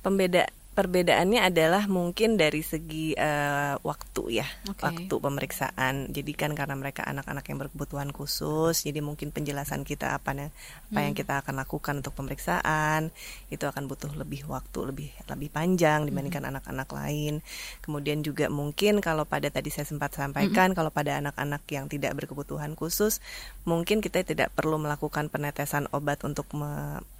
[0.00, 4.80] Pembeda perbedaannya adalah mungkin dari segi eh, waktu ya, Oke.
[4.88, 6.08] waktu pemeriksaan.
[6.08, 10.50] Jadi kan karena mereka anak-anak yang berkebutuhan khusus, jadi mungkin penjelasan kita apa yang
[10.92, 11.20] apa yang Hmm.
[11.20, 13.12] kita akan lakukan untuk pemeriksaan
[13.52, 16.56] itu akan butuh lebih waktu, lebih lebih panjang dibandingkan Hmm.
[16.56, 17.44] anak-anak lain.
[17.84, 22.72] Kemudian juga mungkin kalau pada tadi saya sempat sampaikan kalau pada anak-anak yang tidak berkebutuhan
[22.72, 23.20] khusus,
[23.68, 26.48] mungkin kita tidak perlu melakukan penetesan obat untuk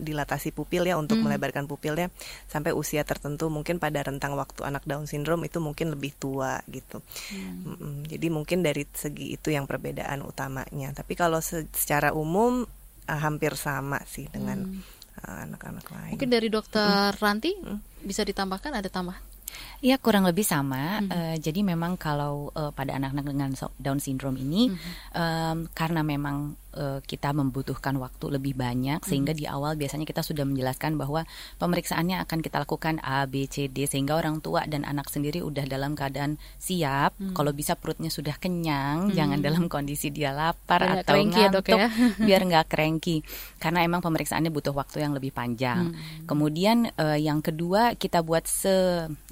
[0.01, 1.29] dilatasi pupil ya, untuk Hmm.
[1.29, 2.09] melebarkan pupilnya
[2.49, 7.05] sampai usia tertentu mungkin pada rentang waktu anak Down syndrome itu mungkin lebih tua gitu.
[7.37, 8.09] Mm-mm.
[8.09, 10.97] Jadi mungkin dari segi itu yang perbedaan utamanya.
[10.97, 12.65] Tapi kalau se- secara umum
[13.07, 14.65] eh, hampir sama sih dengan
[15.21, 16.13] eh, anak-anak lain.
[16.17, 17.53] Mungkin dari dokter Ranti
[18.01, 19.21] bisa ditambahkan ada tambahan?
[19.83, 21.03] Ya kurang lebih sama.
[21.11, 23.51] Eh, jadi memang kalau eh, pada anak-anak dengan
[23.83, 24.71] Down syndrome ini,
[25.11, 30.47] em, karena memang eh, kita membutuhkan waktu lebih banyak, sehingga di awal biasanya kita sudah
[30.49, 31.27] menjelaskan bahwa
[31.61, 35.69] pemeriksaannya akan kita lakukan A, B, C, D, sehingga orang tua dan anak sendiri udah
[35.69, 37.13] dalam keadaan siap.
[37.21, 37.37] Hmm.
[37.37, 39.15] Kalau bisa perutnya sudah kenyang, Hmm.
[39.19, 41.89] jangan dalam kondisi dia lapar Biar nggak atau ya, Dok, ngantuk, ya.
[42.31, 43.17] biar nggak cranky.
[43.61, 45.93] Karena emang pemeriksaannya butuh waktu yang lebih panjang.
[45.93, 46.25] Hmm.
[46.25, 48.73] Kemudian eh, yang kedua kita buat se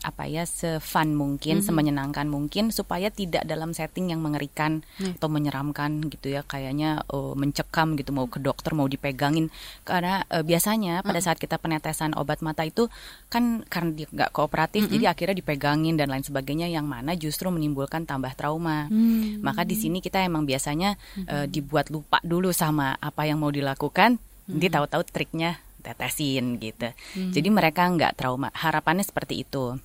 [0.04, 1.64] apa ya se fun mungkin, Mhm.
[1.64, 5.16] semenyenangkan mungkin supaya tidak dalam setting yang mengerikan Hmm.
[5.16, 9.48] atau menyeramkan gitu ya, kayaknya eh, mencekam gitu mau ke dokter mau dipegangin.
[9.83, 12.87] Karena eh, biasanya pada saat kita penetesan obat mata itu
[13.26, 14.92] kan karena dia nggak kooperatif, Mhm.
[14.92, 18.87] jadi akhirnya dipegangin dan lain sebagainya yang mana justru menimbulkan tambah trauma.
[18.87, 19.40] Hmm.
[19.40, 20.94] Maka di sini kita emang biasanya
[21.26, 24.74] eh, dibuat lupa dulu sama apa yang mau dilakukan, nanti Mhm.
[24.74, 26.92] tahu-tahu triknya tetesin gitu.
[27.16, 27.33] Mhm.
[27.33, 28.53] Jadi mereka nggak trauma.
[28.53, 29.81] Harapannya seperti itu.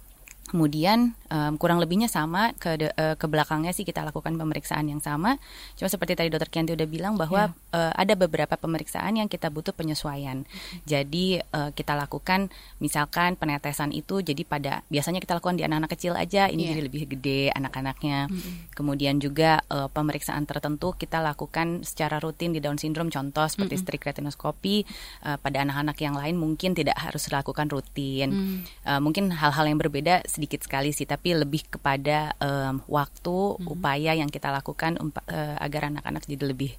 [0.56, 5.04] Kemudian em, kurang lebihnya sama ke de- eh, ke belakangnya sih kita lakukan pemeriksaan yang
[5.04, 5.36] sama.
[5.76, 9.76] Cuma seperti tadi Dokter Kianti udah bilang bahwa eh, ada beberapa pemeriksaan yang kita butuh
[9.76, 10.48] penyesuaian.
[10.88, 12.48] Jadi eh, kita lakukan
[12.80, 16.72] misalkan penetesan itu jadi pada biasanya kita lakukan di anak-anak kecil aja, ini Iya.
[16.72, 18.32] jadi lebih gede anak-anaknya.
[18.32, 18.72] Mhm.
[18.72, 23.82] Kemudian juga eh, pemeriksaan tertentu kita lakukan secara rutin di Down syndrome contoh seperti Mhm.
[23.84, 24.88] strik retinoskopi
[25.20, 28.30] eh, pada anak-anak yang lain mungkin tidak harus dilakukan rutin.
[28.32, 28.58] Hmm.
[28.88, 33.66] Eh, mungkin hal-hal yang berbeda sedikit sekali sih tapi lebih kepada em, waktu Mhm.
[33.68, 36.72] upaya yang kita lakukan umpa- eh, agar anak-anak jadi lebih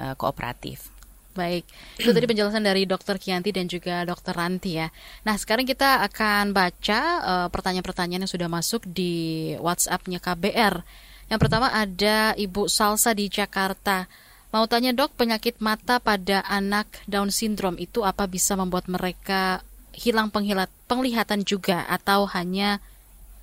[0.00, 0.88] eh, kooperatif.
[1.30, 1.62] Baik,
[1.94, 4.90] itu tadi penjelasan dari Dokter Kianti dan juga Dokter Ranti ya.
[5.22, 9.12] Nah, sekarang kita akan baca eh, pertanyaan-pertanyaan yang sudah masuk di
[9.60, 10.82] WhatsApp-nya KBR.
[11.28, 14.10] Yang pertama ada Ibu Salsa di Jakarta.
[14.50, 19.62] Mau tanya dok, penyakit mata pada anak Down syndrome itu apa bisa membuat mereka
[19.94, 20.34] hilang
[20.88, 22.82] penglihatan juga atau hanya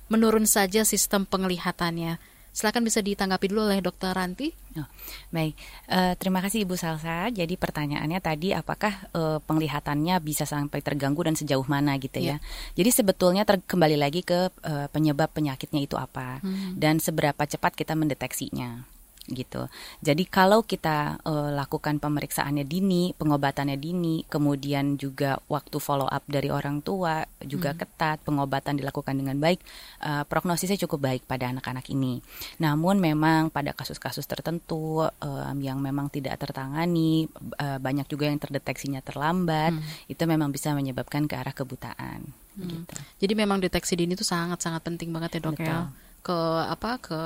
[0.08, 2.20] menurun saja sistem penglihatannya?
[2.58, 4.50] Silakan bisa ditanggapi dulu oleh Dokter Ranti.
[4.74, 4.88] Oh,
[5.30, 5.54] baik,
[5.94, 7.30] uh, terima kasih Ibu Salsa.
[7.30, 12.34] Jadi pertanyaannya tadi apakah uh, penglihatannya bisa sampai terganggu dan sejauh mana gitu ya?
[12.34, 12.38] Yeah.
[12.82, 16.74] Jadi sebetulnya kembali lagi ke uh, penyebab penyakitnya itu apa hmm.
[16.74, 18.97] dan seberapa cepat kita mendeteksinya
[19.28, 19.68] gitu.
[20.00, 26.48] Jadi kalau kita uh, lakukan pemeriksaannya dini, pengobatannya dini, kemudian juga waktu follow up dari
[26.48, 27.78] orang tua juga hmm.
[27.78, 29.60] ketat, pengobatan dilakukan dengan baik,
[30.04, 32.24] uh, prognosisnya cukup baik pada anak-anak ini.
[32.60, 37.28] Namun memang pada kasus-kasus tertentu um, yang memang tidak tertangani,
[37.60, 40.10] uh, banyak juga yang terdeteksinya terlambat, hmm.
[40.10, 42.24] itu memang bisa menyebabkan ke arah kebutaan.
[42.56, 42.64] Hmm.
[42.64, 42.94] Gitu.
[43.22, 45.62] Jadi memang deteksi dini itu sangat-sangat penting banget ya dok ya?
[45.62, 45.68] Betul.
[45.68, 47.20] ya ke apa ke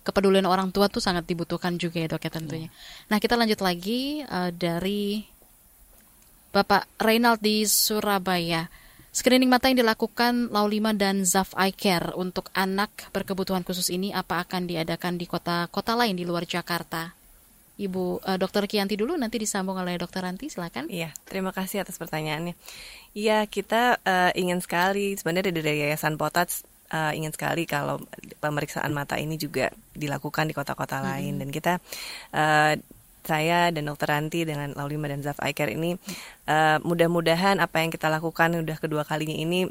[0.00, 2.72] kepedulian orang tua tuh sangat dibutuhkan juga ya dok ya tentunya.
[2.72, 3.12] Yeah.
[3.12, 5.28] Nah kita lanjut lagi uh, dari
[6.50, 8.72] Bapak Reynald di Surabaya.
[9.10, 14.40] Screening mata yang dilakukan Laulima dan Zaf Eye Care untuk anak berkebutuhan khusus ini apa
[14.46, 17.12] akan diadakan di kota-kota lain di luar Jakarta?
[17.80, 20.86] Ibu uh, Dokter Kianti dulu nanti disambung oleh Dokter Ranti silakan.
[20.86, 22.54] Iya, terima kasih atas pertanyaannya.
[23.16, 28.02] Iya, kita uh, ingin sekali sebenarnya dari Yayasan Potats uh, ingin sekali kalau
[28.42, 31.06] pemeriksaan mata ini juga dilakukan di kota-kota hmm.
[31.06, 31.72] lain dan kita
[32.34, 32.74] uh,
[33.20, 35.94] saya dan Dokter Ranti dengan Laulima dan Zaf Care ini
[36.48, 39.68] uh, mudah-mudahan apa yang kita lakukan udah kedua kalinya ini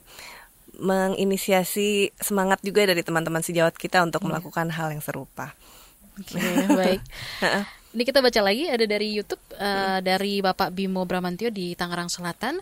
[0.79, 4.31] menginisiasi semangat juga dari teman-teman sejawat kita untuk hmm.
[4.31, 5.51] melakukan hal yang serupa.
[6.15, 7.01] Oke, okay, baik.
[7.89, 10.05] Ini kita baca lagi ada dari YouTube uh, hmm.
[10.05, 12.61] dari Bapak Bimo Bramantio di Tangerang Selatan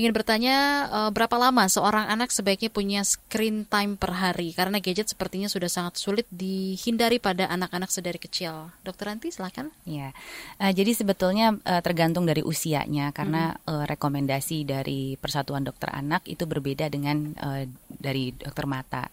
[0.00, 5.12] ingin bertanya uh, berapa lama seorang anak sebaiknya punya screen time per hari karena gadget
[5.12, 8.72] sepertinya sudah sangat sulit dihindari pada anak-anak sedari kecil.
[8.80, 9.68] Dokter Anti silakan.
[9.84, 10.16] Ya,
[10.56, 13.68] uh, jadi sebetulnya uh, tergantung dari usianya karena hmm.
[13.68, 19.04] uh, rekomendasi dari Persatuan Dokter Anak itu berbeda dengan uh, dari dokter mata.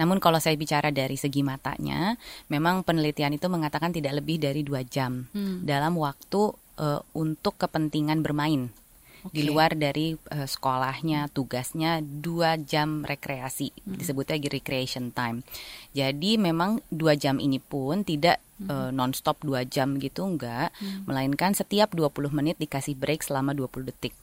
[0.00, 2.16] Namun kalau saya bicara dari segi matanya,
[2.48, 5.68] memang penelitian itu mengatakan tidak lebih dari dua jam hmm.
[5.68, 8.72] dalam waktu uh, untuk kepentingan bermain
[9.24, 9.34] okay.
[9.34, 13.96] di luar dari uh, sekolahnya tugasnya dua jam rekreasi hmm.
[14.00, 15.44] disebutnya recreation time
[15.92, 18.68] jadi memang dua jam ini pun tidak hmm.
[18.68, 21.08] uh, nonstop dua jam gitu enggak hmm.
[21.08, 24.14] melainkan setiap 20 menit dikasih break selama 20 detik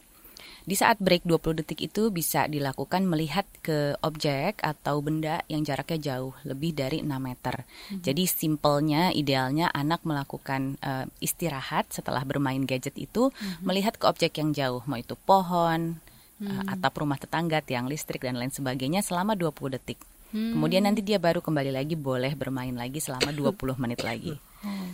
[0.67, 6.11] di saat break 20 detik itu bisa dilakukan melihat ke objek atau benda yang jaraknya
[6.11, 7.63] jauh, lebih dari 6 meter.
[7.63, 8.03] Hmm.
[8.03, 13.63] Jadi simpelnya, idealnya anak melakukan uh, istirahat setelah bermain gadget itu, hmm.
[13.63, 16.03] melihat ke objek yang jauh, mau itu pohon,
[16.43, 16.47] hmm.
[16.51, 20.03] uh, atap rumah tetangga, tiang listrik, dan lain sebagainya selama 20 detik.
[20.35, 20.51] Hmm.
[20.51, 24.35] Kemudian nanti dia baru kembali lagi boleh bermain lagi selama 20 menit lagi.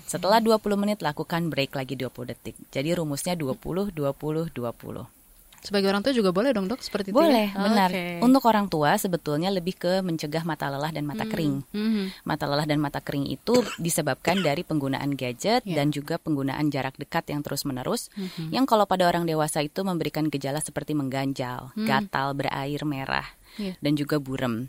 [0.06, 2.54] Setelah 20 menit lakukan break lagi 20 detik.
[2.70, 5.23] Jadi rumusnya 20 20 20.
[5.64, 7.18] Sebagai orang tua juga boleh dong dok seperti itu?
[7.18, 7.24] Ya?
[7.24, 7.64] Boleh, ya?
[7.64, 7.90] benar.
[7.90, 8.20] Okay.
[8.20, 11.32] Untuk orang tua sebetulnya lebih ke mencegah mata lelah dan mata hmm.
[11.32, 11.56] kering.
[11.72, 12.06] Hmm.
[12.28, 15.80] Mata lelah dan mata kering itu disebabkan dari penggunaan gadget yeah.
[15.80, 18.12] dan juga penggunaan jarak dekat yang terus menerus.
[18.20, 18.52] Hmm.
[18.52, 21.88] Yang kalau pada orang dewasa itu memberikan gejala seperti mengganjal, hmm.
[21.88, 23.80] gatal, berair merah, yeah.
[23.80, 24.68] dan juga burem.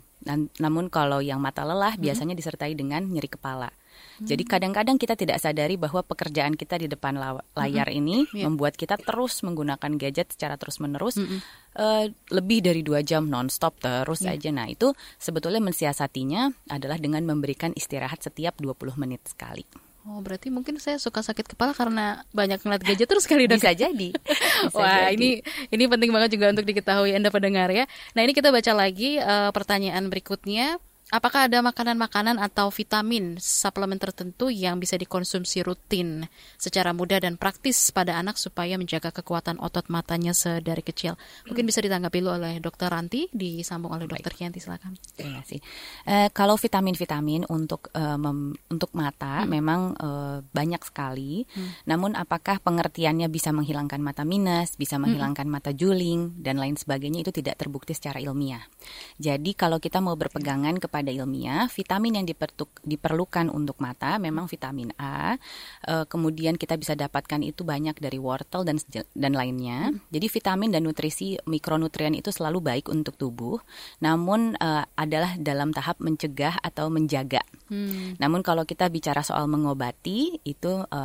[0.57, 2.01] namun kalau yang mata lelah hmm.
[2.01, 3.69] biasanya disertai dengan nyeri kepala.
[4.23, 7.99] Jadi kadang-kadang kita tidak sadari bahwa pekerjaan kita di depan layar mm -hmm.
[7.99, 8.47] ini yeah.
[8.47, 11.39] membuat kita terus menggunakan gadget secara terus-menerus mm -hmm.
[11.75, 14.39] uh, lebih dari dua jam nonstop terus yeah.
[14.39, 14.49] aja.
[14.55, 19.67] Nah itu sebetulnya mensiasatinya adalah dengan memberikan istirahat setiap 20 menit sekali.
[20.05, 23.57] Oh, berarti mungkin saya suka sakit kepala karena banyak ngeliat gadget terus kali dok.
[23.57, 24.13] Bisa jadi.
[24.69, 25.17] Bisa Wah, jadi.
[25.17, 25.29] ini
[25.73, 27.89] ini penting banget juga untuk diketahui Anda pendengar ya.
[28.13, 30.77] Nah, ini kita baca lagi uh, pertanyaan berikutnya.
[31.13, 36.25] Apakah ada makanan-makanan atau vitamin suplemen tertentu yang bisa dikonsumsi rutin
[36.57, 41.13] secara mudah dan praktis pada anak supaya menjaga kekuatan otot matanya sedari kecil?
[41.45, 44.97] Mungkin bisa ditanggapi dulu oleh Dokter Ranti, disambung oleh Dokter Kianti, silakan.
[45.13, 45.61] Terima kasih.
[46.09, 49.47] Uh, kalau vitamin-vitamin untuk uh, mem, untuk mata hmm.
[49.47, 51.45] memang uh, banyak sekali.
[51.53, 51.69] Hmm.
[51.85, 55.05] Namun apakah pengertiannya bisa menghilangkan mata minus, bisa hmm.
[55.05, 55.53] menghilangkan hmm.
[55.53, 58.65] mata juling dan lain sebagainya itu tidak terbukti secara ilmiah.
[59.21, 62.25] Jadi kalau kita mau berpegangan kepada pada ilmiah, vitamin yang
[62.87, 65.35] diperlukan untuk mata memang vitamin A.
[65.83, 68.79] E, kemudian kita bisa dapatkan itu banyak dari wortel dan
[69.11, 69.91] dan lainnya.
[69.91, 69.99] Hmm.
[70.07, 73.59] Jadi vitamin dan nutrisi mikronutrien itu selalu baik untuk tubuh,
[73.99, 77.43] namun e, adalah dalam tahap mencegah atau menjaga.
[77.67, 78.15] Hmm.
[78.15, 81.01] Namun kalau kita bicara soal mengobati itu e,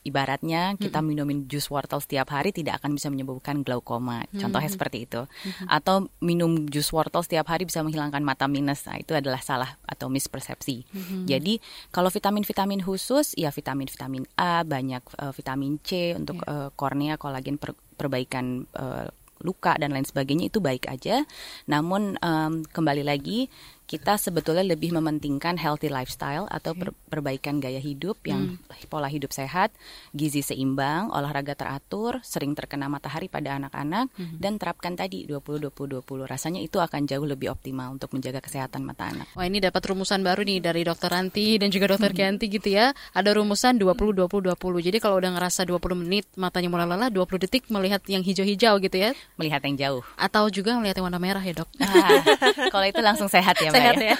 [0.00, 4.24] ibaratnya kita minumin jus wortel setiap hari tidak akan bisa menyebabkan glaukoma.
[4.32, 4.76] Contohnya hmm.
[4.80, 5.20] seperti itu.
[5.28, 5.66] Hmm.
[5.68, 8.88] Atau minum jus wortel setiap hari bisa menghilangkan mata minus.
[8.88, 10.88] Nah, itu adalah salah atau mispersepsi.
[10.88, 11.24] Hmm.
[11.28, 11.60] Jadi,
[11.92, 16.66] kalau vitamin-vitamin khusus ya vitamin-vitamin A, banyak uh, vitamin C untuk yeah.
[16.66, 19.08] uh, kornea, kolagen per, perbaikan uh,
[19.40, 21.24] luka dan lain sebagainya itu baik aja.
[21.68, 23.48] Namun um, kembali lagi
[23.90, 28.86] kita sebetulnya lebih mementingkan healthy lifestyle atau per perbaikan gaya hidup yang Hmm.
[28.86, 29.74] pola hidup sehat,
[30.14, 34.38] gizi seimbang, olahraga teratur, sering terkena matahari pada anak-anak Hmm.
[34.38, 36.22] dan terapkan tadi 20 20 20.
[36.22, 39.26] Rasanya itu akan jauh lebih optimal untuk menjaga kesehatan mata anak.
[39.34, 42.94] Wah ini dapat rumusan baru nih dari dokter Ranti dan juga dokter Kianti gitu ya.
[43.10, 44.78] Ada rumusan 20 20 20.
[44.78, 48.96] Jadi kalau udah ngerasa 20 menit matanya mulai lelah, 20 detik melihat yang hijau-hijau gitu
[48.96, 49.10] ya.
[49.34, 50.02] Melihat yang jauh.
[50.14, 51.68] Atau juga melihat yang warna merah ya, Dok.
[51.82, 52.22] Ah,
[52.70, 54.12] kalau itu langsung sehat ya, Sehat ya.
[54.12, 54.16] ya.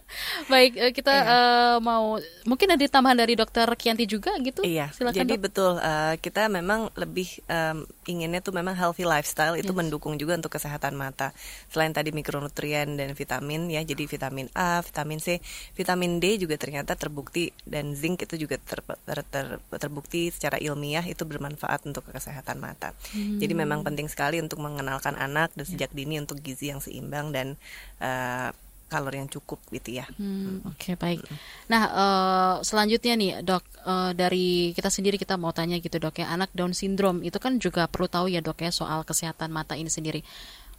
[0.52, 4.62] Baik, eh, kita eh, mau mungkin ada tambahan dari dokter Kianti juga gitu.
[4.62, 5.42] Iya, Silakan, jadi Dok.
[5.46, 10.52] betul eh, kita memang lebih em, inginnya tuh memang healthy lifestyle itu mendukung juga untuk
[10.54, 11.32] kesehatan mata.
[11.72, 15.40] Selain tadi mikronutrien dan vitamin ya, jadi vitamin A, vitamin C,
[15.74, 21.04] vitamin D juga ternyata terbukti dan zinc itu juga ter- ter- ter- terbukti secara ilmiah
[21.04, 22.92] itu bermanfaat untuk kesehatan mata.
[23.12, 23.40] Hmm.
[23.40, 27.56] Jadi memang penting sekali untuk mengenalkan anak dan sejak dini untuk gizi yang seimbang dan
[27.98, 28.50] eh,
[28.94, 30.06] kalori yang cukup gitu ya.
[30.14, 31.26] Hmm, Oke baik.
[31.66, 36.30] Nah eh, selanjutnya nih dok eh, dari kita sendiri kita mau tanya gitu dok ya
[36.30, 39.90] anak Down syndrome itu kan juga perlu tahu ya dok ya soal kesehatan mata ini
[39.90, 40.22] sendiri.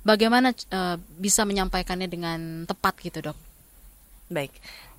[0.08, 3.38] Bagaimana eh, bisa menyampaikannya dengan tepat gitu dok?
[4.26, 4.50] Baik,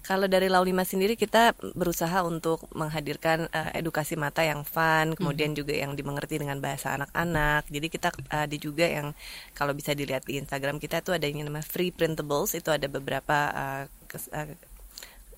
[0.06, 5.74] kalau dari Laulima sendiri kita berusaha untuk menghadirkan eh, edukasi mata yang fun, kemudian juga
[5.74, 7.66] yang dimengerti dengan bahasa anak-anak.
[7.66, 9.10] Jadi kita eh, ada juga yang
[9.58, 13.50] kalau bisa dilihat di Instagram kita tuh ada yang namanya free printables, itu ada beberapa
[13.50, 14.54] eh, kes- eh,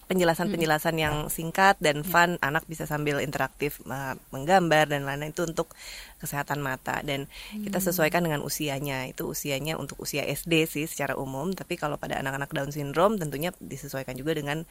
[0.08, 5.76] penjelasan-penjelasan yang singkat dan fun, anak bisa sambil interaktif eh, menggambar dan lain-lain itu untuk
[6.16, 7.04] kesehatan mata.
[7.04, 9.04] Dan kita sesuaikan dengan usianya.
[9.06, 13.52] Itu usianya untuk usia SD sih secara umum, tapi kalau pada anak-anak Down syndrome tentunya
[13.60, 14.64] disesuaikan juga dengan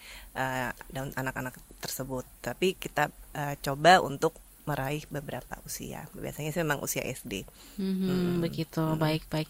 [0.91, 2.25] Down anak-anak tersebut.
[2.41, 6.03] Tapi kita eh, coba untuk meraih beberapa usia.
[6.11, 7.47] Biasanya sih memang usia SD.
[7.79, 9.47] Mhm, begitu baik baik.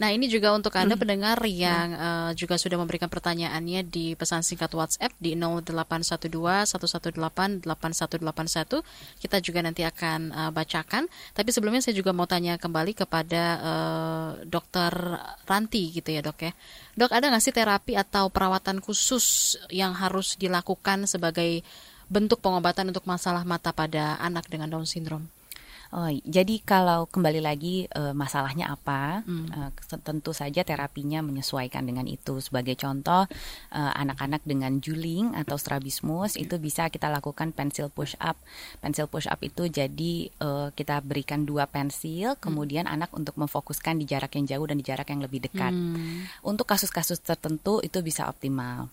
[0.00, 4.72] Nah ini juga untuk anda pendengar yang eh, juga sudah memberikan pertanyaannya di pesan singkat
[4.72, 8.80] WhatsApp di 0812 118 8181
[9.20, 11.04] kita juga nanti akan eh, bacakan.
[11.36, 14.92] Tapi sebelumnya saya juga mau tanya kembali kepada eh, Dokter
[15.44, 16.52] Ranti gitu ya dok ya.
[16.96, 21.60] Dok ada nggak sih terapi atau perawatan khusus yang harus dilakukan sebagai
[22.14, 25.26] bentuk pengobatan untuk masalah mata pada anak dengan Down syndrome?
[25.94, 29.46] Oh, jadi kalau kembali lagi eh, masalahnya apa, Hmm.
[29.70, 29.70] eh,
[30.02, 32.42] tentu saja terapinya menyesuaikan dengan itu.
[32.42, 33.30] Sebagai contoh,
[33.70, 38.34] eh, anak-anak dengan juling atau strabismus itu bisa kita lakukan pensil push up.
[38.82, 44.10] Pensil push up itu jadi eh, kita berikan dua pensil, kemudian anak untuk memfokuskan di
[44.10, 45.70] jarak yang jauh dan di jarak yang lebih dekat.
[45.70, 46.26] Hmm.
[46.42, 48.90] Untuk kasus-kasus tertentu itu bisa optimal.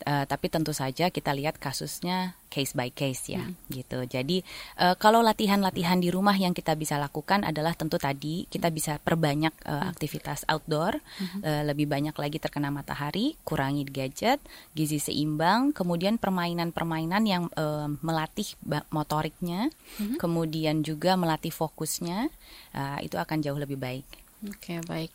[0.00, 4.00] Eh, tapi tentu saja kita lihat kasusnya case by case ya, gitu.
[4.08, 4.40] Jadi
[4.80, 9.52] eh, kalau latihan-latihan di rumah yang kita bisa lakukan adalah tentu tadi kita bisa perbanyak
[9.68, 10.98] eh, aktivitas outdoor,
[11.44, 14.40] eh, lebih banyak lagi terkena matahari, kurangi gadget,
[14.72, 18.56] gizi seimbang, kemudian permainan-permainan yang eh, melatih
[18.88, 19.68] motoriknya,
[20.16, 22.32] kemudian juga melatih fokusnya,
[22.72, 24.06] eh, itu akan jauh lebih baik.
[24.48, 25.12] Oke, baik.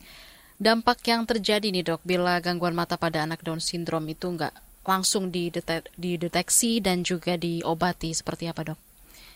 [0.55, 4.55] Dampak yang terjadi nih dok, bila gangguan mata pada anak Down syndrome itu nggak
[4.87, 8.79] langsung didete- dideteksi dan juga diobati, seperti apa dok?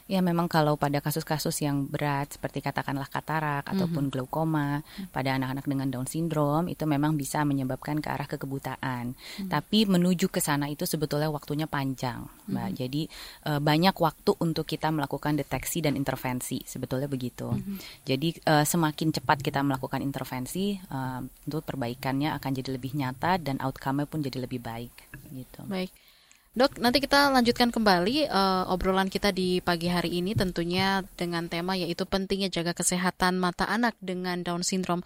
[0.09, 4.81] Ya memang kalau pada kasus-kasus yang berat seperti katakanlah katarak ataupun glaukoma
[5.13, 9.13] pada anak-anak dengan Down syndrome itu memang bisa menyebabkan ke arah kekebutaan.
[9.45, 12.69] Tapi menuju ke sana itu sebetulnya waktunya panjang, Mbak.
[12.73, 13.05] Jadi
[13.45, 17.53] eh, banyak waktu untuk kita melakukan deteksi dan intervensi, sebetulnya begitu.
[18.01, 23.61] Jadi eh, semakin cepat kita melakukan intervensi, eh, tentu perbaikannya akan jadi lebih nyata dan
[23.61, 24.93] outcome-nya pun jadi lebih baik
[25.29, 25.61] gitu.
[25.69, 25.93] Baik.
[26.49, 31.77] Dok, nanti kita lanjutkan kembali eh, obrolan kita di pagi hari ini tentunya dengan tema
[31.77, 35.05] yaitu pentingnya jaga kesehatan mata anak dengan Down syndrome.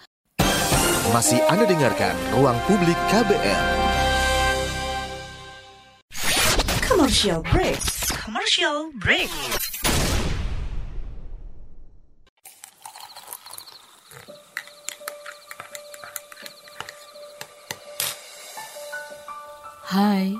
[1.11, 3.63] Masih Anda dengarkan Ruang Publik KBR.
[6.87, 7.83] Commercial break.
[8.23, 9.27] Commercial break.
[19.91, 20.39] Hai,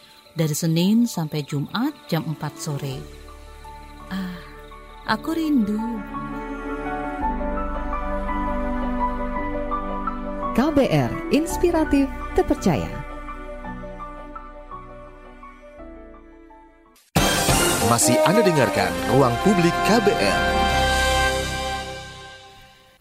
[0.35, 2.97] dari Senin sampai Jumat jam 4 sore.
[4.11, 4.39] Ah,
[5.07, 5.79] aku rindu.
[10.51, 13.11] KBR Inspiratif Terpercaya
[17.91, 20.39] Masih Anda dengarkan Ruang Publik KBR.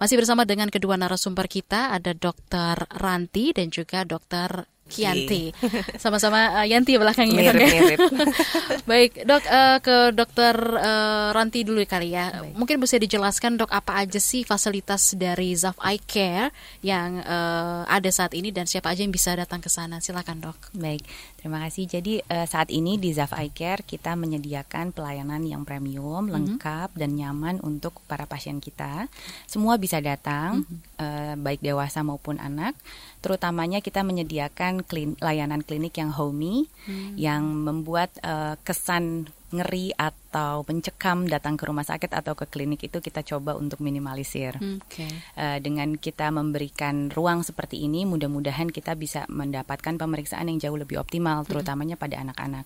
[0.03, 2.91] Masih bersama dengan kedua narasumber kita ada Dr.
[2.99, 4.67] Ranti dan juga Dr.
[4.91, 5.55] Kianti.
[5.97, 7.55] Sama-sama uh, Yanti belakangnya.
[7.55, 7.97] Mirip, ya?
[8.91, 12.43] Baik, dok uh, ke dokter uh, Ranti dulu kali ya.
[12.59, 16.51] Mungkin bisa dijelaskan dok apa aja sih fasilitas dari Zaf Eye Care
[16.83, 20.03] yang uh, ada saat ini dan siapa aja yang bisa datang ke sana.
[20.03, 20.59] Silakan dok.
[20.75, 21.07] Baik,
[21.39, 21.87] terima kasih.
[21.87, 26.33] Jadi uh, saat ini di Zaf Eye Care kita menyediakan pelayanan yang premium, Mhm.
[26.35, 29.07] lengkap dan nyaman untuk para pasien kita.
[29.47, 30.67] Semua bisa datang,
[30.99, 32.75] uh, baik dewasa maupun anak.
[33.21, 37.15] Terutamanya kita menyediakan klin- layanan klinik yang homey, Hmm.
[37.21, 43.03] yang membuat uh, kesan ngeri atau mencekam datang ke rumah sakit atau ke klinik itu
[43.03, 44.55] kita coba untuk minimalisir.
[44.57, 45.11] Oke.
[45.35, 51.03] Uh, dengan kita memberikan ruang seperti ini, mudah-mudahan kita bisa mendapatkan pemeriksaan yang jauh lebih
[51.03, 52.65] optimal, terutamanya pada anak-anak.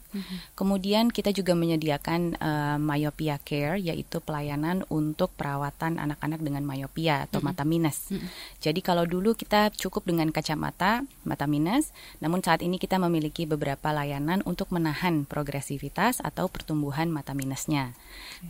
[0.52, 7.40] Kemudian kita juga menyediakan uh, myopia care, yaitu pelayanan untuk perawatan anak-anak dengan myopia atau
[7.40, 7.46] Mhm.
[7.48, 8.12] mata minus.
[8.60, 13.92] Jadi kalau dulu kita cukup dengan kacamata mata minus, namun saat ini kita memiliki beberapa
[13.92, 17.94] layanan untuk menahan progresivitas atau pertumbuhan mata minusnya.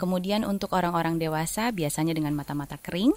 [0.00, 3.12] Kemudian untuk orang-orang dewasa biasanya dengan mata-mata kering,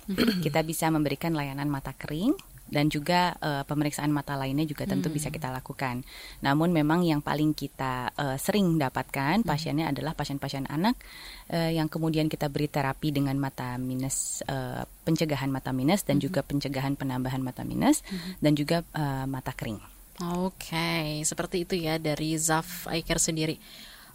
[0.46, 2.36] kita bisa memberikan layanan mata kering
[2.68, 5.16] dan juga eh, pemeriksaan mata lainnya juga tentu Hmm.
[5.16, 6.04] bisa kita lakukan.
[6.44, 11.00] Namun memang yang paling kita eh, sering dapatkan pasiennya adalah pasien-pasien anak
[11.48, 16.44] eh, yang kemudian kita beri terapi dengan mata minus eh, pencegahan mata minus dan juga
[16.44, 18.04] pencegahan penambahan mata minus
[18.44, 19.80] dan juga eh, mata kering.
[20.18, 23.56] Oke, seperti itu ya dari Zaf Care sendiri.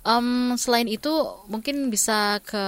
[0.03, 1.11] Em, selain itu
[1.47, 2.65] mungkin bisa ke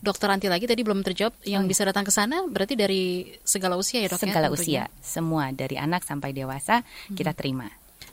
[0.00, 4.00] dokter Ranti lagi tadi belum terjawab yang bisa datang ke sana berarti dari segala usia
[4.00, 4.86] ya dok ya, Segala tentunya?
[4.88, 6.80] usia, semua dari anak sampai dewasa
[7.12, 7.66] kita terima.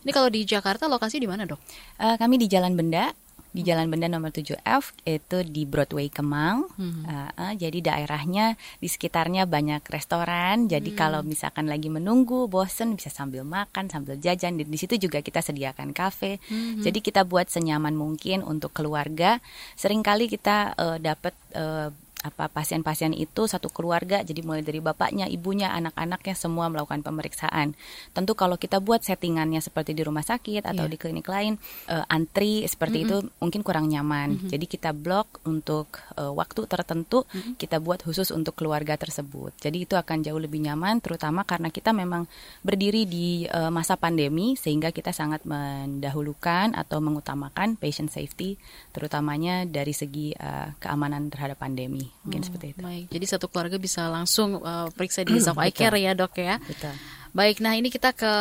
[0.03, 1.59] Ini kalau di Jakarta lokasi di mana dok?
[1.95, 3.07] Eh, kami di Jalan Benda,
[3.53, 6.67] di Jalan Benda nomor 7F itu di Broadway Kemang.
[6.73, 7.05] Hmm.
[7.05, 10.65] Eh, eh, jadi daerahnya di sekitarnya banyak restoran.
[10.65, 10.99] Jadi Hmm.
[10.99, 14.57] kalau misalkan lagi menunggu, bosen bisa sambil makan, sambil jajan.
[14.57, 16.41] Di, di situ juga kita sediakan kafe.
[16.49, 16.81] Mhm.
[16.81, 19.37] Jadi kita buat senyaman mungkin untuk keluarga.
[19.77, 21.93] Seringkali kita eh, dapat eh,
[22.23, 27.75] apa pasien-pasien itu satu keluarga jadi mulai dari bapaknya, ibunya, anak-anaknya semua melakukan pemeriksaan.
[28.15, 30.91] Tentu kalau kita buat settingannya seperti di rumah sakit atau Iya.
[30.91, 31.59] di klinik lain
[31.91, 33.07] eh, antri seperti Mm-mm.
[33.11, 34.39] itu mungkin kurang nyaman.
[34.39, 34.49] Mhm.
[34.55, 37.59] Jadi kita blok untuk eh, waktu tertentu Mhm.
[37.59, 39.51] kita buat khusus untuk keluarga tersebut.
[39.59, 42.23] Jadi itu akan jauh lebih nyaman terutama karena kita memang
[42.63, 48.55] berdiri di eh, masa pandemi sehingga kita sangat mendahulukan atau mengutamakan patient safety
[48.95, 52.12] terutamanya dari segi eh, keamanan terhadap pandemi.
[52.23, 52.79] Mungkin Oh, seperti itu.
[52.79, 55.73] Baik, jadi satu keluarga bisa langsung uh, periksa di Zaf Eye.
[55.73, 56.55] Care ya dok ya.
[56.61, 56.93] Betul.
[57.33, 58.33] Baik, nah ini kita ke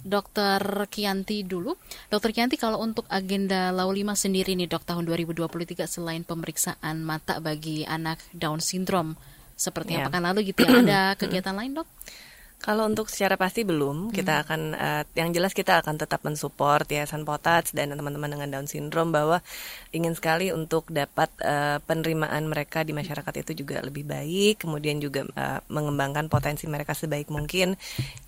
[0.00, 1.76] Dokter Kianti dulu.
[2.08, 7.42] Dokter Kianti, kalau untuk agenda Lau 5 sendiri nih dok tahun 2023 selain pemeriksaan mata
[7.42, 9.18] bagi anak Down syndrome
[9.56, 10.08] seperti Ya.
[10.08, 10.80] apa kan lalu gitu ya?
[10.80, 11.88] Ada kegiatan lain dok?
[12.56, 17.26] Kalau untuk secara pasti belum, kita akan eh, yang jelas kita akan tetap mensupport Yayasan
[17.26, 19.38] Potats dan teman-teman dengan Down syndrome bahwa
[19.92, 25.26] ingin sekali untuk dapat eh, penerimaan mereka di masyarakat itu juga lebih baik, kemudian juga
[25.26, 27.74] eh, mengembangkan potensi mereka sebaik mungkin.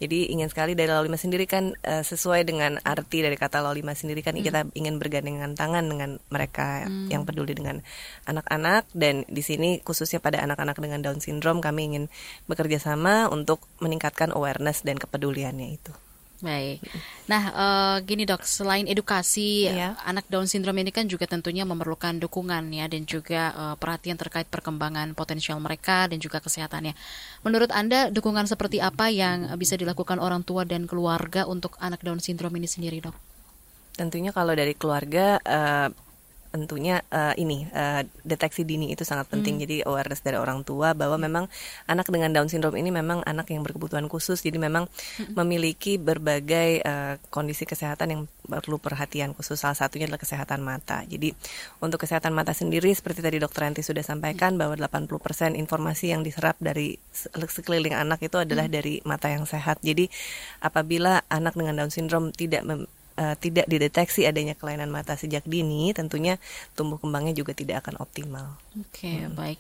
[0.02, 3.80] Jadi ingin sekali dari Lalu Lima sendiri kan eh, sesuai dengan arti dari kata Lalu
[3.82, 7.08] Lima sendiri kan kita ingin bergandengan tangan dengan mereka Hmm.
[7.12, 7.80] yang peduli dengan
[8.26, 12.04] anak-anak dan di sini khususnya pada anak-anak dengan Down syndrome kami ingin
[12.50, 15.94] bekerja sama untuk meningkatkan awareness dan kepeduliannya itu.
[16.38, 16.78] Baik.
[17.26, 19.98] Nah, eh, gini dok, selain edukasi Iya.
[20.06, 24.46] anak Down syndrome ini kan juga tentunya memerlukan dukungan ya dan juga eh, perhatian terkait
[24.46, 26.94] perkembangan potensial mereka dan juga kesehatannya.
[27.42, 32.22] Menurut anda dukungan seperti apa yang bisa dilakukan orang tua dan keluarga untuk anak Down
[32.22, 33.18] syndrome ini sendiri dok?
[33.98, 35.90] Tentunya kalau dari keluarga eh,
[36.48, 39.60] tentunya eh, ini eh, deteksi dini itu sangat penting.
[39.60, 39.62] Hmm.
[39.64, 41.44] Jadi awareness dari orang tua bahwa memang
[41.86, 44.40] anak dengan Down syndrome ini memang anak yang berkebutuhan khusus.
[44.40, 44.88] Jadi memang
[45.36, 49.60] memiliki berbagai eh, kondisi kesehatan yang perlu perhatian khusus.
[49.60, 51.04] Salah satunya adalah kesehatan mata.
[51.04, 51.36] Jadi
[51.84, 56.56] untuk kesehatan mata sendiri seperti tadi Dokter Yanti sudah sampaikan bahwa 80% informasi yang diserap
[56.58, 59.84] dari se- sekeliling anak itu adalah dari mata yang sehat.
[59.84, 60.08] Jadi
[60.64, 62.88] apabila anak dengan Down syndrome tidak mem-
[63.18, 66.38] eh, tidak dideteksi adanya kelainan mata sejak dini, tentunya
[66.78, 68.54] tumbuh kembangnya juga tidak akan optimal.
[68.78, 69.58] Oke, baik.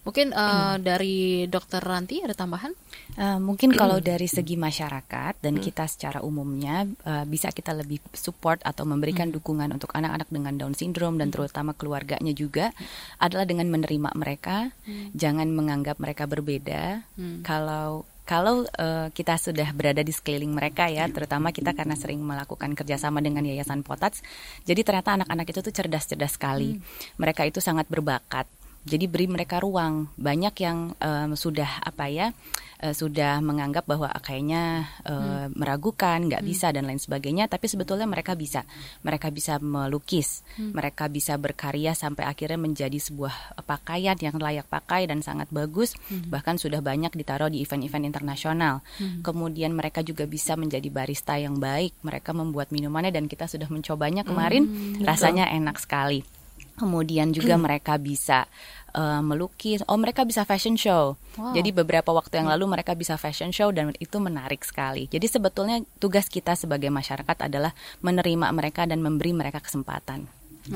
[0.00, 2.72] Mungkin eh, dari Dokter Ranti ada tambahan?
[3.20, 8.64] Eh, mungkin kalau dari segi masyarakat dan kita secara umumnya eh, bisa kita lebih support
[8.64, 12.72] atau memberikan dukungan untuk anak-anak dengan Down syndrome dan terutama keluarganya juga
[13.20, 15.12] adalah dengan menerima mereka, Hmm.
[15.12, 17.04] jangan menganggap mereka berbeda.
[17.20, 17.44] Hmm.
[17.44, 22.76] Kalau kalau uh, kita sudah berada di sekeliling mereka ya, terutama kita karena sering melakukan
[22.76, 24.20] kerjasama dengan Yayasan Potats,
[24.68, 26.76] jadi ternyata anak-anak itu tuh cerdas-cerdas sekali.
[26.76, 26.82] Hmm.
[27.18, 28.59] Mereka itu sangat berbakat.
[28.84, 30.08] Jadi beri mereka ruang.
[30.16, 32.32] Banyak yang um, sudah apa ya?
[32.80, 35.56] uh, sudah menganggap bahwa kayaknya uh, hmm.
[35.56, 36.50] meragukan, nggak hmm.
[36.50, 37.46] bisa dan lain sebagainya.
[37.46, 38.64] Tapi sebetulnya mereka bisa,
[39.04, 40.72] mereka bisa melukis, hmm.
[40.72, 45.94] mereka bisa berkarya sampai akhirnya menjadi sebuah pakaian yang layak pakai dan sangat bagus.
[46.08, 46.32] Hmm.
[46.32, 48.80] Bahkan sudah banyak ditaruh di event-event internasional.
[48.96, 49.20] Hmm.
[49.20, 52.00] Kemudian mereka juga bisa menjadi barista yang baik.
[52.02, 56.39] Mereka membuat minumannya dan kita sudah mencobanya kemarin, hmm, rasanya enak sekali.
[56.80, 58.48] Kemudian juga mereka bisa
[58.96, 59.84] uh, melukis.
[59.84, 61.20] Oh, mereka bisa fashion show.
[61.36, 61.52] Wow.
[61.52, 65.06] Jadi beberapa waktu yang lalu mereka bisa fashion show dan itu menarik sekali.
[65.12, 70.24] Jadi sebetulnya tugas kita sebagai masyarakat adalah menerima mereka dan memberi mereka kesempatan.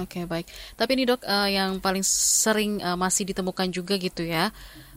[0.00, 0.46] Oke, okay, baik.
[0.76, 4.48] Tapi ini Dok uh, yang paling sering uh, masih ditemukan juga gitu ya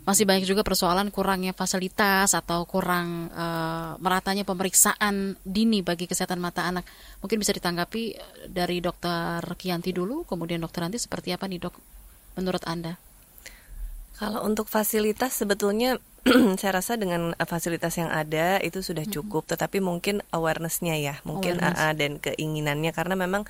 [0.08, 6.64] masih banyak juga persoalan kurangnya fasilitas atau kurang uh, meratanya pemeriksaan dini bagi kesehatan mata
[6.64, 6.88] anak.
[7.20, 8.16] Mungkin bisa ditanggapi
[8.48, 11.76] dari dokter Kianti dulu, kemudian dokter nanti seperti apa nih dok
[12.40, 13.07] menurut Anda?
[14.18, 16.02] Kalau untuk fasilitas sebetulnya
[16.60, 21.80] saya rasa dengan fasilitas yang ada itu sudah cukup, tetapi mungkin awarenessnya ya, mungkin Awareness.
[21.80, 22.92] AA dan keinginannya.
[22.92, 23.46] Karena memang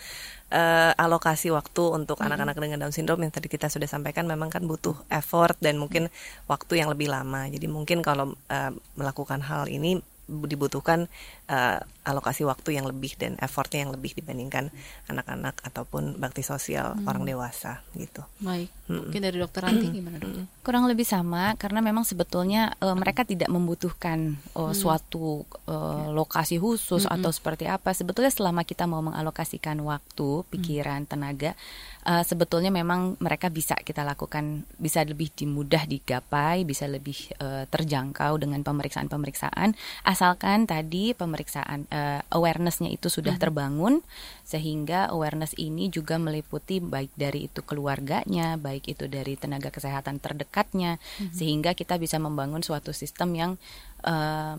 [0.52, 4.68] uh, alokasi waktu untuk anak-anak dengan Down syndrome yang tadi kita sudah sampaikan memang kan
[4.68, 6.12] butuh effort dan mungkin
[6.46, 7.48] waktu yang lebih lama.
[7.48, 11.08] Jadi mungkin kalau uh, melakukan hal ini dibutuhkan
[11.48, 14.72] uh, alokasi waktu yang lebih dan effortnya yang lebih dibandingkan
[15.08, 17.08] anak-anak ataupun bakti sosial hmm.
[17.08, 18.24] orang dewasa gitu.
[18.44, 19.08] Baik, hmm.
[19.08, 20.48] mungkin dari dokter Ranti gimana dok?
[20.64, 24.76] Kurang lebih sama karena memang sebetulnya uh, mereka tidak membutuhkan uh, hmm.
[24.76, 27.16] suatu uh, lokasi khusus hmm.
[27.16, 27.96] atau seperti apa.
[27.96, 31.12] Sebetulnya selama kita mau mengalokasikan waktu, pikiran, hmm.
[31.12, 31.52] tenaga
[32.08, 38.40] uh, sebetulnya memang mereka bisa kita lakukan bisa lebih dimudah digapai, bisa lebih uh, terjangkau
[38.40, 39.76] dengan pemeriksaan-pemeriksaan
[40.08, 43.44] asalkan tadi pemeriksaan uh, awarenessnya itu sudah hmm.
[43.44, 43.94] terbangun
[44.48, 50.98] sehingga awareness ini juga meliputi baik dari itu keluarganya, baik itu dari tenaga kesehatan terdekatnya
[51.20, 51.36] hmm.
[51.36, 53.52] sehingga kita bisa membangun suatu sistem yang
[54.08, 54.56] uh,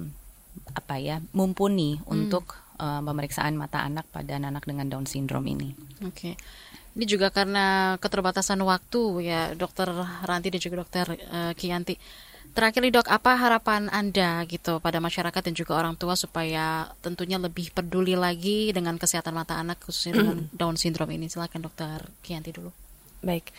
[0.77, 2.05] apa ya mumpuni hmm.
[2.05, 5.69] untuk uh, pemeriksaan mata anak pada anak-anak dengan Down syndrome ini.
[6.05, 6.35] Oke.
[6.35, 6.68] Okay.
[6.99, 9.87] Ini juga karena keterbatasan waktu ya dokter
[10.27, 11.95] Ranti dan juga dokter uh, Kianti.
[12.59, 17.39] Terakhir nih dok, apa harapan Anda gitu pada masyarakat dan juga orang tua supaya tentunya
[17.39, 21.31] lebih peduli lagi dengan kesehatan mata anak khususnya dengan Down syndrome ini?
[21.31, 22.75] Silakan dokter Kianti dulu.
[23.23, 23.55] Baik.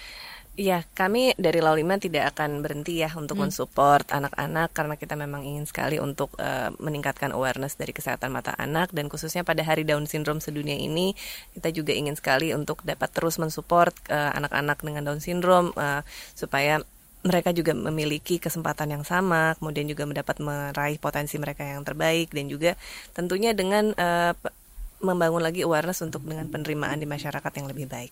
[0.60, 3.47] Ya, kami dari Laulima tidak akan berhenti ya untuk hmm.
[3.47, 8.91] mensupport anak-anak karena kita memang ingin sekali untuk uh, meningkatkan awareness dari kesehatan mata anak
[8.91, 11.16] dan khususnya pada Hari Down Syndrome sedunia ini
[11.55, 16.03] kita juga ingin sekali untuk dapat terus mensupport uh, anak-anak dengan Down Syndrome uh,
[16.36, 16.84] supaya
[17.24, 22.51] mereka juga memiliki kesempatan yang sama, kemudian juga mendapat meraih potensi mereka yang terbaik dan
[22.51, 22.76] juga
[23.16, 24.36] tentunya dengan uh,
[24.99, 28.12] membangun lagi awareness untuk dengan penerimaan di masyarakat yang lebih baik.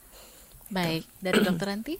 [0.67, 1.95] Baik, dari dokter Anti?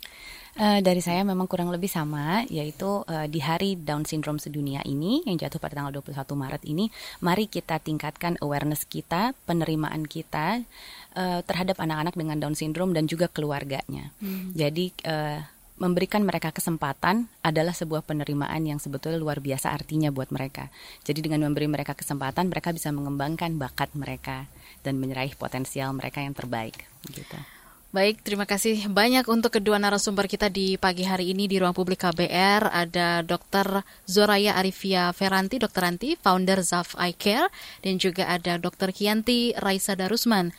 [0.58, 5.22] Uh, dari saya memang kurang lebih sama, yaitu uh, di Hari Down Syndrome Sedunia ini
[5.24, 6.90] yang jatuh pada tanggal 21 Maret ini,
[7.22, 10.66] mari kita tingkatkan awareness kita, penerimaan kita
[11.14, 14.10] uh, terhadap anak-anak dengan Down Syndrome dan juga keluarganya.
[14.18, 14.52] Hmm.
[14.58, 15.46] Jadi uh,
[15.78, 20.74] memberikan mereka kesempatan adalah sebuah penerimaan yang sebetulnya luar biasa artinya buat mereka.
[21.06, 24.50] Jadi dengan memberi mereka kesempatan, mereka bisa mengembangkan bakat mereka
[24.82, 26.82] dan menyeraih potensial mereka yang terbaik.
[27.06, 27.57] Gitu.
[27.88, 32.04] Baik, terima kasih banyak untuk kedua narasumber kita di pagi hari ini di ruang publik
[32.04, 32.68] KBR.
[32.68, 33.80] Ada Dr.
[34.04, 35.96] Zoraya Arifia Feranti, Dr.
[35.96, 37.48] Anti, founder Zaf Eye Care,
[37.80, 38.92] dan juga ada Dr.
[38.92, 40.52] Kianti Raisa Darusman,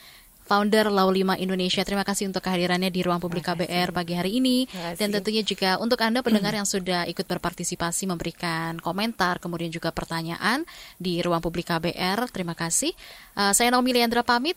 [0.48, 1.84] founder Laulima Indonesia.
[1.84, 4.64] Terima kasih untuk kehadirannya di ruang publik KBR pagi hari ini.
[4.96, 10.64] Dan tentunya juga untuk Anda pendengar yang sudah ikut berpartisipasi memberikan komentar, kemudian juga pertanyaan
[10.96, 12.32] di ruang publik KBR.
[12.32, 12.96] Terima kasih.
[13.36, 14.56] Uh, saya Naomi Leandra pamit.